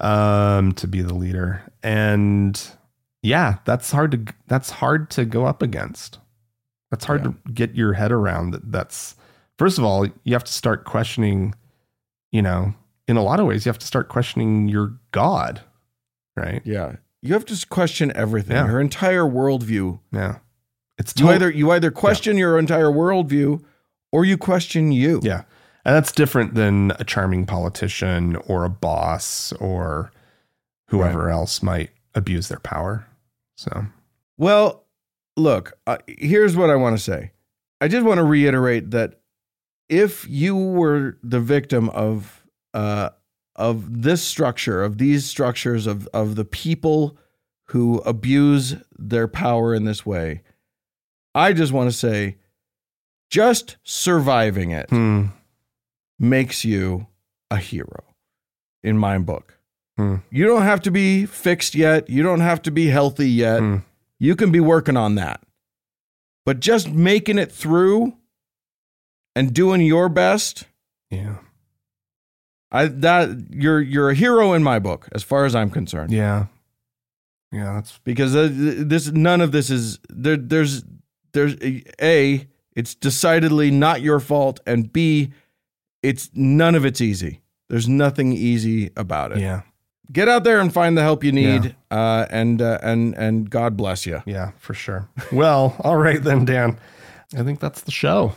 [0.00, 2.60] um, to be the leader, and
[3.22, 6.18] yeah, that's hard to that's hard to go up against.
[6.90, 7.32] That's hard Yeah.
[7.46, 8.50] to get your head around.
[8.52, 9.14] That that's
[9.58, 11.54] first of all, you have to start questioning.
[12.32, 12.74] You know,
[13.08, 15.62] in a lot of ways, you have to start questioning your God,
[16.36, 16.62] right?
[16.64, 16.96] Yeah.
[17.22, 18.66] You have to question everything, Yeah.
[18.68, 19.98] your entire worldview.
[20.12, 20.38] Yeah,
[20.96, 23.62] it's You either you either question your entire worldview
[24.12, 25.20] or you question you.
[25.22, 25.42] Yeah.
[25.84, 30.12] And that's different than a charming politician or a boss or
[30.88, 33.06] whoever else might abuse their power.
[33.56, 33.86] So,
[34.36, 34.84] Well,
[35.36, 37.32] look, uh, here's what I want to say.
[37.80, 39.20] I just want to reiterate that
[39.88, 43.10] if you were the victim of uh,
[43.56, 47.16] of this structure, of these structures, of of the people
[47.66, 50.42] who abuse their power in this way,
[51.34, 52.36] I just want to say,
[53.30, 55.26] just surviving it hmm,
[56.20, 57.06] makes you
[57.50, 58.04] a hero
[58.84, 59.56] in my book.
[59.96, 60.16] Hmm.
[60.30, 62.08] You don't have to be fixed yet.
[62.08, 63.58] You don't have to be healthy yet.
[63.58, 63.76] Hmm.
[64.18, 65.42] You can be working on that.
[66.44, 68.14] But just making it through
[69.34, 70.64] and doing your best,
[71.10, 71.36] yeah.
[72.72, 76.12] I that you're you're a hero in my book as far as I'm concerned.
[76.12, 76.46] Yeah.
[77.52, 77.74] Yeah.
[77.74, 80.84] That's, Because uh, this none of this is there there's
[81.32, 81.56] there's
[82.00, 85.32] a it's decidedly not your fault and B
[86.02, 87.40] it's none of it's easy.
[87.68, 89.38] There's nothing easy about it.
[89.38, 89.62] yeah.
[90.12, 93.76] get out there and find the help you need uh, and uh, and and god
[93.76, 95.08] bless you Yeah, for sure.
[95.30, 96.78] Well, all right then, Dan.
[97.36, 98.32] I think that's the show.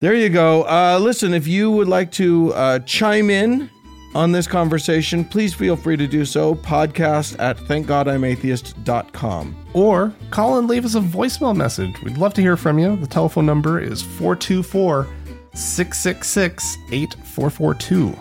[0.00, 3.68] there you go uh, listen if you would like to uh, chime in
[4.14, 10.68] on this conversation please feel free to do so podcast at thankgodimatheist.com Or call and
[10.68, 12.00] leave us a voicemail message.
[12.02, 12.96] We'd love to hear from you.
[12.96, 15.08] The telephone number is 424
[15.54, 18.14] 666 8442.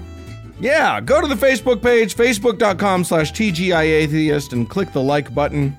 [0.59, 5.75] yeah go to the facebook page facebook.com slash tgiatheist and click the like button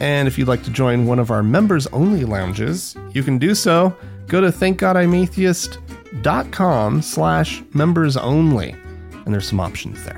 [0.00, 3.54] And if you'd like to join one of our members only lounges, you can do
[3.54, 3.94] so.
[4.28, 8.74] Go to thankgodimatheist.com slash members only.
[9.24, 10.16] And there's some options there.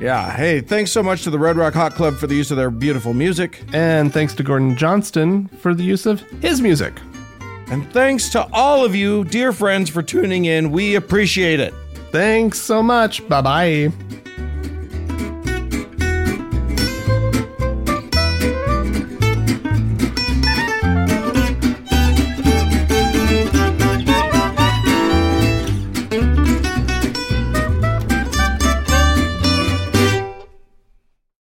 [0.00, 2.56] yeah hey thanks so much to the red rock hot club for the use of
[2.56, 6.94] their beautiful music And thanks to Gordon Johnston for the use of his music.
[7.70, 11.74] And thanks to all of you dear friends for tuning in we appreciate it
[12.10, 13.26] Thanks so much.
[13.28, 13.92] Bye bye.